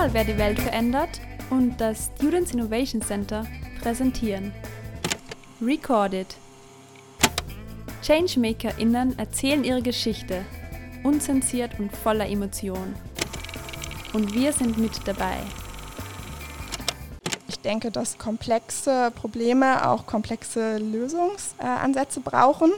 mal, 0.00 0.14
wer 0.14 0.24
die 0.24 0.38
Welt 0.38 0.58
verändert 0.58 1.20
und 1.50 1.78
das 1.78 2.10
Students 2.16 2.52
Innovation 2.52 3.02
Center 3.02 3.44
präsentieren. 3.82 4.50
Recorded. 5.60 6.26
ChangemakerInnen 8.00 9.18
erzählen 9.18 9.62
ihre 9.62 9.82
Geschichte, 9.82 10.46
unzensiert 11.04 11.78
und 11.78 11.94
voller 11.94 12.26
Emotion. 12.26 12.94
Und 14.14 14.32
wir 14.32 14.54
sind 14.54 14.78
mit 14.78 15.06
dabei. 15.06 15.36
Ich 17.48 17.58
denke, 17.58 17.90
dass 17.90 18.16
komplexe 18.16 19.12
Probleme 19.14 19.86
auch 19.86 20.06
komplexe 20.06 20.78
Lösungsansätze 20.78 22.20
brauchen. 22.20 22.72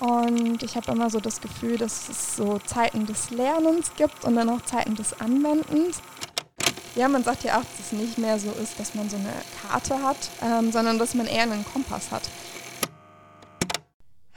Und 0.00 0.62
ich 0.62 0.76
habe 0.76 0.92
immer 0.92 1.10
so 1.10 1.18
das 1.18 1.40
Gefühl, 1.40 1.76
dass 1.76 2.08
es 2.08 2.36
so 2.36 2.58
Zeiten 2.60 3.06
des 3.06 3.30
Lernens 3.30 3.90
gibt 3.96 4.24
und 4.24 4.36
dann 4.36 4.48
auch 4.48 4.60
Zeiten 4.62 4.94
des 4.94 5.20
Anwendens. 5.20 6.00
Ja, 6.94 7.08
man 7.08 7.24
sagt 7.24 7.42
ja 7.42 7.58
auch, 7.58 7.64
dass 7.64 7.86
es 7.86 7.92
nicht 7.92 8.16
mehr 8.16 8.38
so 8.38 8.50
ist, 8.52 8.78
dass 8.78 8.94
man 8.94 9.10
so 9.10 9.16
eine 9.16 9.32
Karte 9.60 10.00
hat, 10.00 10.30
ähm, 10.40 10.70
sondern 10.70 10.98
dass 10.98 11.14
man 11.14 11.26
eher 11.26 11.42
einen 11.42 11.64
Kompass 11.64 12.12
hat. 12.12 12.22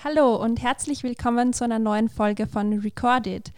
Hallo 0.04 0.36
und 0.36 0.64
herzlich 0.64 1.04
willkommen 1.04 1.54
zu 1.54 1.64
einer 1.64 1.78
neuen 1.78 2.10
Folge 2.10 2.48
von 2.48 2.80
Recorded. 2.80 3.52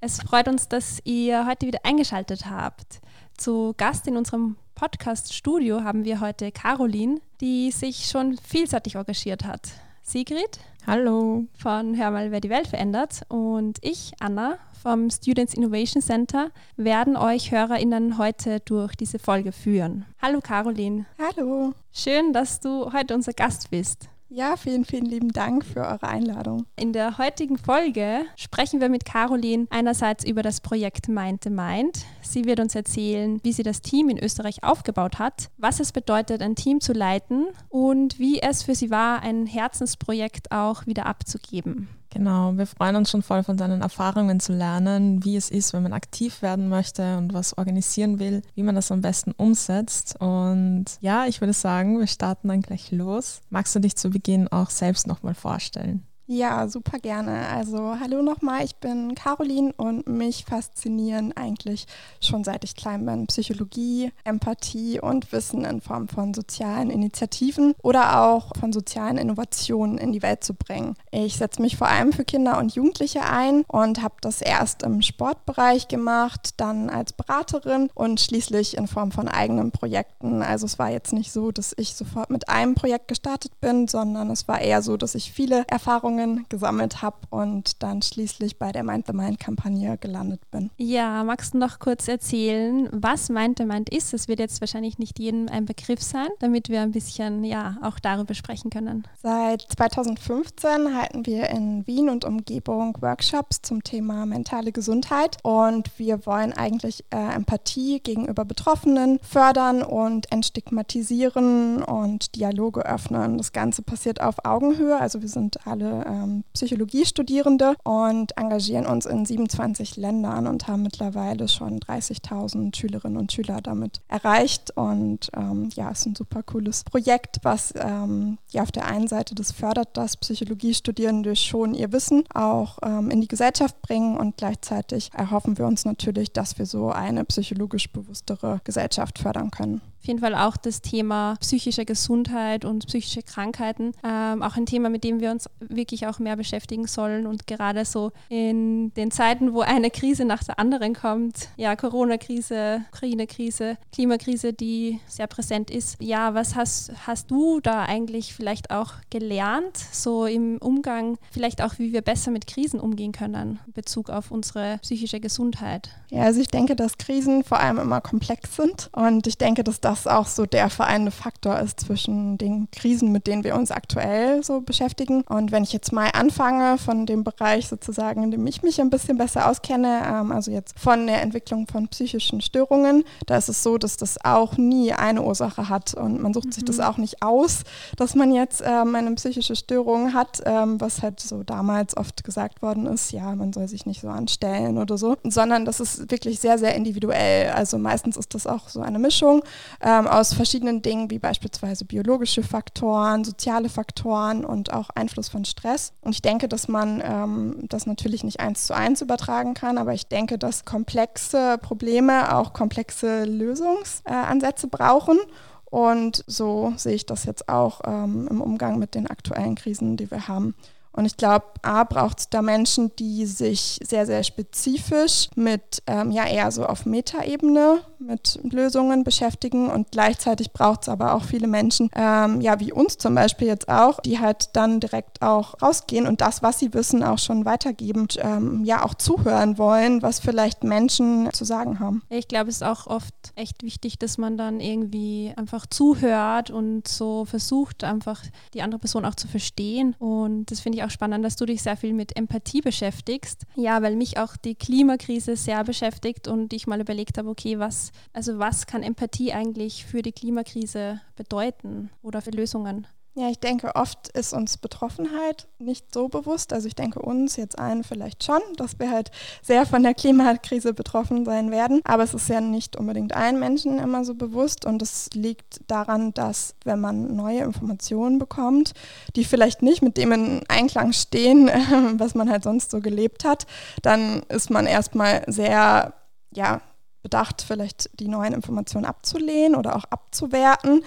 Es 0.00 0.20
freut 0.22 0.48
uns, 0.48 0.68
dass 0.68 1.00
ihr 1.04 1.46
heute 1.46 1.68
wieder 1.68 1.80
eingeschaltet 1.84 2.46
habt. 2.50 3.00
Zu 3.36 3.74
Gast 3.76 4.08
in 4.08 4.16
unserem 4.16 4.56
Podcast-Studio 4.74 5.84
haben 5.84 6.04
wir 6.04 6.20
heute 6.20 6.50
Caroline, 6.50 7.20
die 7.40 7.70
sich 7.70 8.06
schon 8.06 8.36
vielseitig 8.38 8.96
engagiert 8.96 9.44
hat. 9.44 9.68
Sigrid? 10.02 10.58
Hallo. 10.86 11.46
Von 11.56 11.96
Hör 11.96 12.10
mal, 12.10 12.30
wer 12.30 12.40
die 12.40 12.50
Welt 12.50 12.68
verändert. 12.68 13.22
Und 13.28 13.78
ich, 13.80 14.12
Anna, 14.20 14.58
vom 14.82 15.08
Students 15.08 15.54
Innovation 15.54 16.02
Center, 16.02 16.50
werden 16.76 17.16
euch 17.16 17.52
HörerInnen 17.52 18.18
heute 18.18 18.60
durch 18.60 18.94
diese 18.94 19.18
Folge 19.18 19.52
führen. 19.52 20.04
Hallo 20.20 20.40
Caroline. 20.42 21.06
Hallo. 21.18 21.72
Schön, 21.90 22.34
dass 22.34 22.60
du 22.60 22.92
heute 22.92 23.14
unser 23.14 23.32
Gast 23.32 23.70
bist. 23.70 24.10
Ja, 24.36 24.56
vielen, 24.56 24.84
vielen 24.84 25.06
lieben 25.06 25.30
Dank 25.30 25.64
für 25.64 25.82
eure 25.82 26.08
Einladung. 26.08 26.66
In 26.74 26.92
der 26.92 27.18
heutigen 27.18 27.56
Folge 27.56 28.22
sprechen 28.34 28.80
wir 28.80 28.88
mit 28.88 29.04
Caroline 29.04 29.68
einerseits 29.70 30.24
über 30.24 30.42
das 30.42 30.60
Projekt 30.60 31.06
Mind 31.06 31.44
the 31.44 31.50
Mind. 31.50 32.04
Sie 32.20 32.44
wird 32.44 32.58
uns 32.58 32.74
erzählen, 32.74 33.38
wie 33.44 33.52
sie 33.52 33.62
das 33.62 33.80
Team 33.80 34.08
in 34.08 34.18
Österreich 34.18 34.64
aufgebaut 34.64 35.20
hat, 35.20 35.50
was 35.56 35.78
es 35.78 35.92
bedeutet, 35.92 36.42
ein 36.42 36.56
Team 36.56 36.80
zu 36.80 36.92
leiten 36.92 37.46
und 37.68 38.18
wie 38.18 38.42
es 38.42 38.64
für 38.64 38.74
sie 38.74 38.90
war, 38.90 39.22
ein 39.22 39.46
Herzensprojekt 39.46 40.50
auch 40.50 40.84
wieder 40.84 41.06
abzugeben. 41.06 41.86
Genau, 42.14 42.56
wir 42.56 42.68
freuen 42.68 42.94
uns 42.94 43.10
schon 43.10 43.22
voll 43.22 43.42
von 43.42 43.58
seinen 43.58 43.82
Erfahrungen 43.82 44.38
zu 44.38 44.52
lernen, 44.52 45.24
wie 45.24 45.36
es 45.36 45.50
ist, 45.50 45.72
wenn 45.72 45.82
man 45.82 45.92
aktiv 45.92 46.42
werden 46.42 46.68
möchte 46.68 47.18
und 47.18 47.34
was 47.34 47.58
organisieren 47.58 48.20
will, 48.20 48.42
wie 48.54 48.62
man 48.62 48.76
das 48.76 48.92
am 48.92 49.00
besten 49.00 49.32
umsetzt. 49.32 50.14
Und 50.20 50.84
ja, 51.00 51.26
ich 51.26 51.40
würde 51.40 51.52
sagen, 51.52 51.98
wir 51.98 52.06
starten 52.06 52.46
dann 52.46 52.62
gleich 52.62 52.92
los. 52.92 53.40
Magst 53.50 53.74
du 53.74 53.80
dich 53.80 53.96
zu 53.96 54.10
Beginn 54.10 54.46
auch 54.46 54.70
selbst 54.70 55.08
nochmal 55.08 55.34
vorstellen? 55.34 56.06
Ja, 56.26 56.68
super 56.68 56.98
gerne. 57.00 57.48
Also 57.48 57.98
hallo 58.00 58.22
nochmal, 58.22 58.64
ich 58.64 58.76
bin 58.76 59.14
Caroline 59.14 59.74
und 59.76 60.08
mich 60.08 60.46
faszinieren 60.46 61.36
eigentlich 61.36 61.86
schon 62.18 62.44
seit 62.44 62.64
ich 62.64 62.76
klein 62.76 63.04
bin 63.04 63.26
Psychologie, 63.26 64.10
Empathie 64.24 64.98
und 64.98 65.32
Wissen 65.32 65.66
in 65.66 65.82
Form 65.82 66.08
von 66.08 66.32
sozialen 66.32 66.88
Initiativen 66.88 67.74
oder 67.82 68.22
auch 68.22 68.52
von 68.58 68.72
sozialen 68.72 69.18
Innovationen 69.18 69.98
in 69.98 70.12
die 70.12 70.22
Welt 70.22 70.44
zu 70.44 70.54
bringen. 70.54 70.96
Ich 71.10 71.36
setze 71.36 71.60
mich 71.60 71.76
vor 71.76 71.88
allem 71.88 72.14
für 72.14 72.24
Kinder 72.24 72.56
und 72.56 72.74
Jugendliche 72.74 73.20
ein 73.20 73.62
und 73.68 74.02
habe 74.02 74.14
das 74.22 74.40
erst 74.40 74.82
im 74.82 75.02
Sportbereich 75.02 75.88
gemacht, 75.88 76.54
dann 76.56 76.88
als 76.88 77.12
Beraterin 77.12 77.90
und 77.92 78.18
schließlich 78.18 78.78
in 78.78 78.86
Form 78.86 79.12
von 79.12 79.28
eigenen 79.28 79.72
Projekten. 79.72 80.40
Also 80.40 80.64
es 80.64 80.78
war 80.78 80.90
jetzt 80.90 81.12
nicht 81.12 81.32
so, 81.32 81.52
dass 81.52 81.74
ich 81.76 81.94
sofort 81.94 82.30
mit 82.30 82.48
einem 82.48 82.74
Projekt 82.74 83.08
gestartet 83.08 83.60
bin, 83.60 83.88
sondern 83.88 84.30
es 84.30 84.48
war 84.48 84.62
eher 84.62 84.80
so, 84.80 84.96
dass 84.96 85.14
ich 85.14 85.30
viele 85.30 85.64
Erfahrungen 85.68 86.13
Erfahrungen 86.14 86.46
gesammelt 86.48 87.02
habe 87.02 87.16
und 87.30 87.82
dann 87.82 88.02
schließlich 88.02 88.58
bei 88.58 88.72
der 88.72 88.84
Mind 88.84 89.06
the 89.06 89.12
Mind 89.12 89.40
Kampagne 89.40 89.98
gelandet 89.98 90.40
bin. 90.50 90.70
Ja, 90.76 91.24
magst 91.24 91.54
du 91.54 91.58
noch 91.58 91.78
kurz 91.78 92.08
erzählen, 92.08 92.88
was 92.92 93.28
Mind 93.28 93.58
the 93.58 93.64
Mind 93.64 93.90
ist? 93.90 94.12
Das 94.12 94.28
wird 94.28 94.38
jetzt 94.38 94.60
wahrscheinlich 94.60 94.98
nicht 94.98 95.18
jedem 95.18 95.48
ein 95.48 95.64
Begriff 95.64 96.02
sein, 96.02 96.28
damit 96.40 96.68
wir 96.68 96.80
ein 96.80 96.92
bisschen 96.92 97.44
ja 97.44 97.76
auch 97.82 97.98
darüber 97.98 98.34
sprechen 98.34 98.70
können. 98.70 99.04
Seit 99.22 99.62
2015 99.62 100.96
halten 100.96 101.26
wir 101.26 101.48
in 101.50 101.86
Wien 101.86 102.08
und 102.08 102.24
Umgebung 102.24 102.96
Workshops 103.00 103.62
zum 103.62 103.82
Thema 103.82 104.26
mentale 104.26 104.72
Gesundheit 104.72 105.38
und 105.42 105.98
wir 105.98 106.26
wollen 106.26 106.52
eigentlich 106.52 107.04
äh, 107.10 107.34
Empathie 107.34 108.00
gegenüber 108.00 108.44
Betroffenen 108.44 109.18
fördern 109.22 109.82
und 109.82 110.30
entstigmatisieren 110.32 111.82
und 111.82 112.36
Dialoge 112.36 112.84
öffnen. 112.84 113.38
Das 113.38 113.52
Ganze 113.52 113.82
passiert 113.82 114.20
auf 114.20 114.44
Augenhöhe, 114.44 114.98
also 114.98 115.20
wir 115.20 115.28
sind 115.28 115.66
alle 115.66 116.03
ähm, 116.06 116.44
Psychologiestudierende 116.52 117.74
und 117.84 118.36
engagieren 118.36 118.86
uns 118.86 119.06
in 119.06 119.24
27 119.24 119.96
Ländern 119.96 120.46
und 120.46 120.68
haben 120.68 120.82
mittlerweile 120.82 121.48
schon 121.48 121.80
30.000 121.80 122.74
Schülerinnen 122.76 123.18
und 123.18 123.32
Schüler 123.32 123.60
damit 123.60 124.00
erreicht. 124.08 124.72
Und 124.76 125.30
ähm, 125.36 125.70
ja, 125.74 125.90
es 125.90 126.00
ist 126.00 126.06
ein 126.06 126.14
super 126.14 126.42
cooles 126.42 126.84
Projekt, 126.84 127.38
was 127.42 127.74
ähm, 127.76 128.38
ja 128.50 128.62
auf 128.62 128.72
der 128.72 128.86
einen 128.86 129.08
Seite 129.08 129.34
das 129.34 129.52
fördert, 129.52 129.96
dass 129.96 130.16
Psychologiestudierende 130.16 131.36
schon 131.36 131.74
ihr 131.74 131.92
Wissen 131.92 132.24
auch 132.32 132.78
ähm, 132.84 133.10
in 133.10 133.20
die 133.20 133.28
Gesellschaft 133.28 133.80
bringen 133.82 134.16
und 134.16 134.36
gleichzeitig 134.36 135.10
erhoffen 135.14 135.58
wir 135.58 135.66
uns 135.66 135.84
natürlich, 135.84 136.32
dass 136.32 136.58
wir 136.58 136.66
so 136.66 136.90
eine 136.90 137.24
psychologisch 137.24 137.90
bewusstere 137.90 138.60
Gesellschaft 138.64 139.18
fördern 139.18 139.50
können 139.50 139.80
auf 140.04 140.08
jeden 140.08 140.20
Fall 140.20 140.34
auch 140.34 140.58
das 140.58 140.82
Thema 140.82 141.34
psychische 141.40 141.86
Gesundheit 141.86 142.66
und 142.66 142.86
psychische 142.88 143.22
Krankheiten. 143.22 143.92
Ähm, 144.04 144.42
auch 144.42 144.54
ein 144.54 144.66
Thema, 144.66 144.90
mit 144.90 145.02
dem 145.02 145.20
wir 145.20 145.30
uns 145.30 145.48
wirklich 145.60 146.06
auch 146.06 146.18
mehr 146.18 146.36
beschäftigen 146.36 146.86
sollen. 146.86 147.26
Und 147.26 147.46
gerade 147.46 147.86
so 147.86 148.12
in 148.28 148.92
den 148.92 149.10
Zeiten, 149.10 149.54
wo 149.54 149.62
eine 149.62 149.88
Krise 149.88 150.26
nach 150.26 150.44
der 150.44 150.58
anderen 150.58 150.92
kommt, 150.92 151.48
ja, 151.56 151.74
Corona-Krise, 151.74 152.82
Ukraine-Krise, 152.92 153.78
Klimakrise, 153.92 154.52
die 154.52 155.00
sehr 155.06 155.26
präsent 155.26 155.70
ist. 155.70 155.96
Ja, 156.02 156.34
was 156.34 156.54
hast, 156.54 156.92
hast 157.06 157.30
du 157.30 157.60
da 157.60 157.84
eigentlich 157.84 158.34
vielleicht 158.34 158.70
auch 158.70 158.92
gelernt, 159.08 159.78
so 159.90 160.26
im 160.26 160.58
Umgang, 160.58 161.16
vielleicht 161.30 161.62
auch, 161.62 161.78
wie 161.78 161.94
wir 161.94 162.02
besser 162.02 162.30
mit 162.30 162.46
Krisen 162.46 162.78
umgehen 162.78 163.12
können 163.12 163.58
in 163.66 163.72
Bezug 163.72 164.10
auf 164.10 164.30
unsere 164.30 164.76
psychische 164.82 165.18
Gesundheit? 165.18 165.88
Ja, 166.10 166.24
also 166.24 166.42
ich 166.42 166.48
denke, 166.48 166.76
dass 166.76 166.98
Krisen 166.98 167.42
vor 167.42 167.58
allem 167.58 167.78
immer 167.78 168.02
komplex 168.02 168.54
sind. 168.54 168.90
Und 168.92 169.26
ich 169.26 169.38
denke, 169.38 169.64
dass 169.64 169.80
das 169.80 169.93
das 169.94 170.06
auch 170.06 170.26
so 170.26 170.44
der 170.46 170.70
vereinende 170.70 171.10
Faktor 171.10 171.58
ist 171.60 171.80
zwischen 171.80 172.36
den 172.38 172.68
Krisen, 172.70 173.12
mit 173.12 173.26
denen 173.26 173.44
wir 173.44 173.54
uns 173.54 173.70
aktuell 173.70 174.42
so 174.42 174.60
beschäftigen. 174.60 175.22
Und 175.22 175.52
wenn 175.52 175.62
ich 175.62 175.72
jetzt 175.72 175.92
mal 175.92 176.10
anfange 176.12 176.78
von 176.78 177.06
dem 177.06 177.24
Bereich 177.24 177.68
sozusagen, 177.68 178.24
in 178.24 178.30
dem 178.30 178.46
ich 178.46 178.62
mich 178.62 178.80
ein 178.80 178.90
bisschen 178.90 179.18
besser 179.18 179.48
auskenne, 179.48 180.02
ähm, 180.06 180.32
also 180.32 180.50
jetzt 180.50 180.78
von 180.78 181.06
der 181.06 181.22
Entwicklung 181.22 181.66
von 181.66 181.88
psychischen 181.88 182.40
Störungen, 182.40 183.04
da 183.26 183.36
ist 183.36 183.48
es 183.48 183.62
so, 183.62 183.78
dass 183.78 183.96
das 183.96 184.22
auch 184.24 184.56
nie 184.56 184.92
eine 184.92 185.22
Ursache 185.22 185.68
hat 185.68 185.94
und 185.94 186.20
man 186.20 186.34
sucht 186.34 186.46
mhm. 186.46 186.52
sich 186.52 186.64
das 186.64 186.78
mhm. 186.78 186.84
auch 186.84 186.96
nicht 186.96 187.22
aus, 187.22 187.62
dass 187.96 188.14
man 188.14 188.32
jetzt 188.32 188.62
ähm, 188.64 188.94
eine 188.94 189.14
psychische 189.14 189.56
Störung 189.56 190.12
hat, 190.12 190.42
ähm, 190.44 190.80
was 190.80 191.02
halt 191.02 191.20
so 191.20 191.42
damals 191.42 191.96
oft 191.96 192.24
gesagt 192.24 192.62
worden 192.62 192.86
ist, 192.86 193.12
ja, 193.12 193.34
man 193.34 193.52
soll 193.52 193.68
sich 193.68 193.86
nicht 193.86 194.00
so 194.00 194.08
anstellen 194.08 194.78
oder 194.78 194.98
so, 194.98 195.16
sondern 195.24 195.64
das 195.64 195.80
ist 195.80 196.10
wirklich 196.10 196.40
sehr, 196.40 196.58
sehr 196.58 196.74
individuell. 196.74 197.50
Also 197.50 197.78
meistens 197.78 198.16
ist 198.16 198.34
das 198.34 198.46
auch 198.46 198.68
so 198.68 198.80
eine 198.80 198.98
Mischung 198.98 199.42
ähm, 199.84 200.06
aus 200.06 200.32
verschiedenen 200.32 200.80
Dingen, 200.80 201.10
wie 201.10 201.18
beispielsweise 201.18 201.84
biologische 201.84 202.42
Faktoren, 202.42 203.22
soziale 203.22 203.68
Faktoren 203.68 204.46
und 204.46 204.72
auch 204.72 204.88
Einfluss 204.94 205.28
von 205.28 205.44
Stress. 205.44 205.92
Und 206.00 206.12
ich 206.12 206.22
denke, 206.22 206.48
dass 206.48 206.68
man 206.68 207.02
ähm, 207.04 207.66
das 207.68 207.84
natürlich 207.84 208.24
nicht 208.24 208.40
eins 208.40 208.66
zu 208.66 208.74
eins 208.74 209.02
übertragen 209.02 209.52
kann, 209.52 209.76
aber 209.76 209.92
ich 209.92 210.06
denke, 210.06 210.38
dass 210.38 210.64
komplexe 210.64 211.58
Probleme 211.60 212.34
auch 212.34 212.54
komplexe 212.54 213.24
Lösungsansätze 213.24 214.68
brauchen. 214.68 215.18
Und 215.66 216.24
so 216.26 216.72
sehe 216.76 216.94
ich 216.94 217.04
das 217.04 217.24
jetzt 217.24 217.50
auch 217.50 217.82
ähm, 217.84 218.26
im 218.30 218.40
Umgang 218.40 218.78
mit 218.78 218.94
den 218.94 219.06
aktuellen 219.06 219.54
Krisen, 219.54 219.98
die 219.98 220.10
wir 220.10 220.28
haben. 220.28 220.54
Und 220.96 221.06
ich 221.06 221.16
glaube, 221.16 221.46
A 221.62 221.82
braucht 221.84 222.20
es 222.20 222.28
da 222.28 222.40
Menschen, 222.40 222.94
die 222.96 223.26
sich 223.26 223.80
sehr, 223.84 224.06
sehr 224.06 224.22
spezifisch 224.22 225.28
mit, 225.34 225.82
ähm, 225.88 226.12
ja 226.12 226.24
eher 226.24 226.52
so 226.52 226.64
auf 226.66 226.86
Metaebene 226.86 227.80
mit 227.98 228.38
Lösungen 228.44 229.02
beschäftigen 229.02 229.70
und 229.70 229.90
gleichzeitig 229.90 230.52
braucht 230.52 230.82
es 230.82 230.88
aber 230.88 231.14
auch 231.14 231.24
viele 231.24 231.46
Menschen, 231.46 231.90
ähm, 231.96 232.40
ja 232.40 232.60
wie 232.60 232.72
uns 232.72 232.98
zum 232.98 233.14
Beispiel 233.14 233.48
jetzt 233.48 233.68
auch, 233.68 234.00
die 234.00 234.20
halt 234.20 234.50
dann 234.52 234.78
direkt 234.78 235.22
auch 235.22 235.60
rausgehen 235.62 236.06
und 236.06 236.20
das, 236.20 236.42
was 236.42 236.58
sie 236.58 236.74
wissen, 236.74 237.02
auch 237.02 237.18
schon 237.18 237.44
weitergeben, 237.44 238.02
und, 238.02 238.18
ähm, 238.20 238.64
ja 238.64 238.84
auch 238.84 238.94
zuhören 238.94 239.58
wollen, 239.58 240.02
was 240.02 240.20
vielleicht 240.20 240.64
Menschen 240.64 241.30
zu 241.32 241.44
sagen 241.44 241.80
haben. 241.80 242.02
Ich 242.10 242.28
glaube, 242.28 242.50
es 242.50 242.56
ist 242.56 242.62
auch 242.62 242.86
oft 242.86 243.14
echt 243.34 243.62
wichtig, 243.62 243.98
dass 243.98 244.18
man 244.18 244.36
dann 244.36 244.60
irgendwie 244.60 245.32
einfach 245.36 245.66
zuhört 245.66 246.50
und 246.50 246.86
so 246.86 247.24
versucht, 247.24 247.84
einfach 247.84 248.22
die 248.52 248.62
andere 248.62 248.78
Person 248.78 249.04
auch 249.04 249.14
zu 249.14 249.26
verstehen 249.26 249.94
und 249.98 250.50
das 250.50 250.60
finde 250.60 250.78
ich 250.78 250.83
auch 250.84 250.90
spannend, 250.90 251.24
dass 251.24 251.36
du 251.36 251.46
dich 251.46 251.62
sehr 251.62 251.76
viel 251.76 251.92
mit 251.92 252.16
Empathie 252.16 252.60
beschäftigst. 252.60 253.44
Ja, 253.56 253.82
weil 253.82 253.96
mich 253.96 254.18
auch 254.18 254.36
die 254.36 254.54
Klimakrise 254.54 255.36
sehr 255.36 255.64
beschäftigt 255.64 256.28
und 256.28 256.52
ich 256.52 256.66
mal 256.66 256.80
überlegt 256.80 257.18
habe, 257.18 257.28
okay, 257.28 257.58
was, 257.58 257.92
also 258.12 258.38
was 258.38 258.66
kann 258.66 258.82
Empathie 258.82 259.32
eigentlich 259.32 259.84
für 259.84 260.02
die 260.02 260.12
Klimakrise 260.12 261.00
bedeuten 261.16 261.90
oder 262.02 262.20
für 262.22 262.30
Lösungen? 262.30 262.86
Ja, 263.16 263.28
ich 263.28 263.38
denke, 263.38 263.76
oft 263.76 264.08
ist 264.08 264.32
uns 264.32 264.56
Betroffenheit 264.56 265.46
nicht 265.58 265.94
so 265.94 266.08
bewusst. 266.08 266.52
Also 266.52 266.66
ich 266.66 266.74
denke 266.74 267.00
uns 267.00 267.36
jetzt 267.36 267.56
allen 267.60 267.84
vielleicht 267.84 268.24
schon, 268.24 268.40
dass 268.56 268.80
wir 268.80 268.90
halt 268.90 269.12
sehr 269.40 269.66
von 269.66 269.84
der 269.84 269.94
Klimakrise 269.94 270.74
betroffen 270.74 271.24
sein 271.24 271.52
werden. 271.52 271.80
Aber 271.84 272.02
es 272.02 272.12
ist 272.12 272.28
ja 272.28 272.40
nicht 272.40 272.74
unbedingt 272.74 273.14
allen 273.14 273.38
Menschen 273.38 273.78
immer 273.78 274.04
so 274.04 274.16
bewusst. 274.16 274.64
Und 274.64 274.82
es 274.82 275.10
liegt 275.14 275.60
daran, 275.68 276.12
dass 276.12 276.56
wenn 276.64 276.80
man 276.80 277.14
neue 277.14 277.44
Informationen 277.44 278.18
bekommt, 278.18 278.72
die 279.14 279.24
vielleicht 279.24 279.62
nicht 279.62 279.80
mit 279.80 279.96
dem 279.96 280.10
in 280.10 280.42
Einklang 280.48 280.92
stehen, 280.92 281.46
was 281.98 282.16
man 282.16 282.28
halt 282.28 282.42
sonst 282.42 282.72
so 282.72 282.80
gelebt 282.80 283.24
hat, 283.24 283.46
dann 283.82 284.24
ist 284.28 284.50
man 284.50 284.66
erstmal 284.66 285.22
sehr, 285.28 285.94
ja, 286.32 286.62
bedacht, 287.04 287.44
vielleicht 287.46 288.00
die 288.00 288.08
neuen 288.08 288.32
Informationen 288.32 288.86
abzulehnen 288.86 289.54
oder 289.54 289.76
auch 289.76 289.84
abzuwerten. 289.84 290.82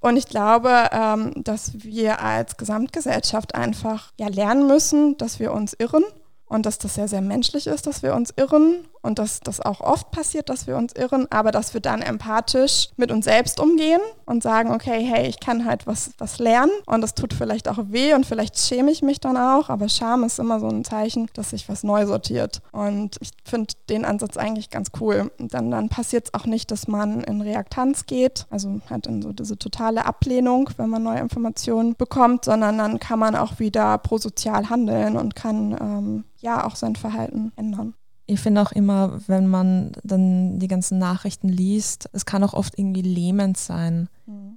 Und 0.00 0.16
ich 0.16 0.26
glaube, 0.26 0.88
ähm, 0.92 1.32
dass 1.44 1.72
wir 1.84 2.22
als 2.22 2.56
Gesamtgesellschaft 2.56 3.54
einfach 3.54 4.12
ja, 4.18 4.28
lernen 4.28 4.66
müssen, 4.66 5.16
dass 5.18 5.38
wir 5.38 5.52
uns 5.52 5.74
irren 5.78 6.04
und 6.46 6.66
dass 6.66 6.78
das 6.78 6.94
sehr, 6.94 7.06
sehr 7.06 7.20
menschlich 7.20 7.66
ist, 7.66 7.86
dass 7.86 8.02
wir 8.02 8.14
uns 8.14 8.32
irren 8.36 8.88
und 9.02 9.18
dass 9.18 9.40
das 9.40 9.60
auch 9.60 9.80
oft 9.80 10.10
passiert, 10.10 10.48
dass 10.48 10.66
wir 10.66 10.76
uns 10.76 10.92
irren, 10.94 11.26
aber 11.30 11.50
dass 11.50 11.74
wir 11.74 11.80
dann 11.80 12.02
empathisch 12.02 12.90
mit 12.96 13.10
uns 13.10 13.24
selbst 13.24 13.60
umgehen 13.60 14.00
und 14.26 14.42
sagen, 14.42 14.72
okay, 14.72 15.04
hey, 15.04 15.26
ich 15.26 15.40
kann 15.40 15.64
halt 15.64 15.86
was, 15.86 16.12
was 16.18 16.38
lernen 16.38 16.72
und 16.86 17.00
das 17.00 17.14
tut 17.14 17.32
vielleicht 17.32 17.68
auch 17.68 17.78
weh 17.88 18.14
und 18.14 18.26
vielleicht 18.26 18.58
schäme 18.58 18.90
ich 18.90 19.02
mich 19.02 19.20
dann 19.20 19.36
auch, 19.36 19.68
aber 19.70 19.88
Scham 19.88 20.24
ist 20.24 20.38
immer 20.38 20.60
so 20.60 20.68
ein 20.68 20.84
Zeichen, 20.84 21.28
dass 21.34 21.50
sich 21.50 21.68
was 21.68 21.82
neu 21.82 22.06
sortiert. 22.06 22.60
Und 22.72 23.16
ich 23.20 23.30
finde 23.44 23.74
den 23.88 24.04
Ansatz 24.04 24.36
eigentlich 24.36 24.70
ganz 24.70 24.90
cool. 25.00 25.30
Dann, 25.38 25.70
dann 25.70 25.88
passiert 25.88 26.26
es 26.26 26.34
auch 26.34 26.46
nicht, 26.46 26.70
dass 26.70 26.88
man 26.88 27.22
in 27.22 27.40
Reaktanz 27.40 28.06
geht, 28.06 28.46
also 28.50 28.80
halt 28.88 29.06
in 29.06 29.22
so 29.22 29.32
diese 29.32 29.58
totale 29.58 30.04
Ablehnung, 30.04 30.70
wenn 30.76 30.90
man 30.90 31.02
neue 31.02 31.20
Informationen 31.20 31.94
bekommt, 31.96 32.44
sondern 32.44 32.78
dann 32.78 33.00
kann 33.00 33.18
man 33.18 33.34
auch 33.34 33.58
wieder 33.58 33.98
prosozial 33.98 34.68
handeln 34.70 35.16
und 35.16 35.34
kann 35.34 35.76
ähm, 35.80 36.24
ja 36.38 36.64
auch 36.66 36.76
sein 36.76 36.96
Verhalten 36.96 37.52
ändern. 37.56 37.94
Ich 38.30 38.38
finde 38.38 38.62
auch 38.62 38.70
immer, 38.70 39.18
wenn 39.26 39.48
man 39.48 39.90
dann 40.04 40.60
die 40.60 40.68
ganzen 40.68 40.98
Nachrichten 40.98 41.48
liest, 41.48 42.08
es 42.12 42.26
kann 42.26 42.44
auch 42.44 42.54
oft 42.54 42.78
irgendwie 42.78 43.02
lähmend 43.02 43.56
sein 43.56 44.08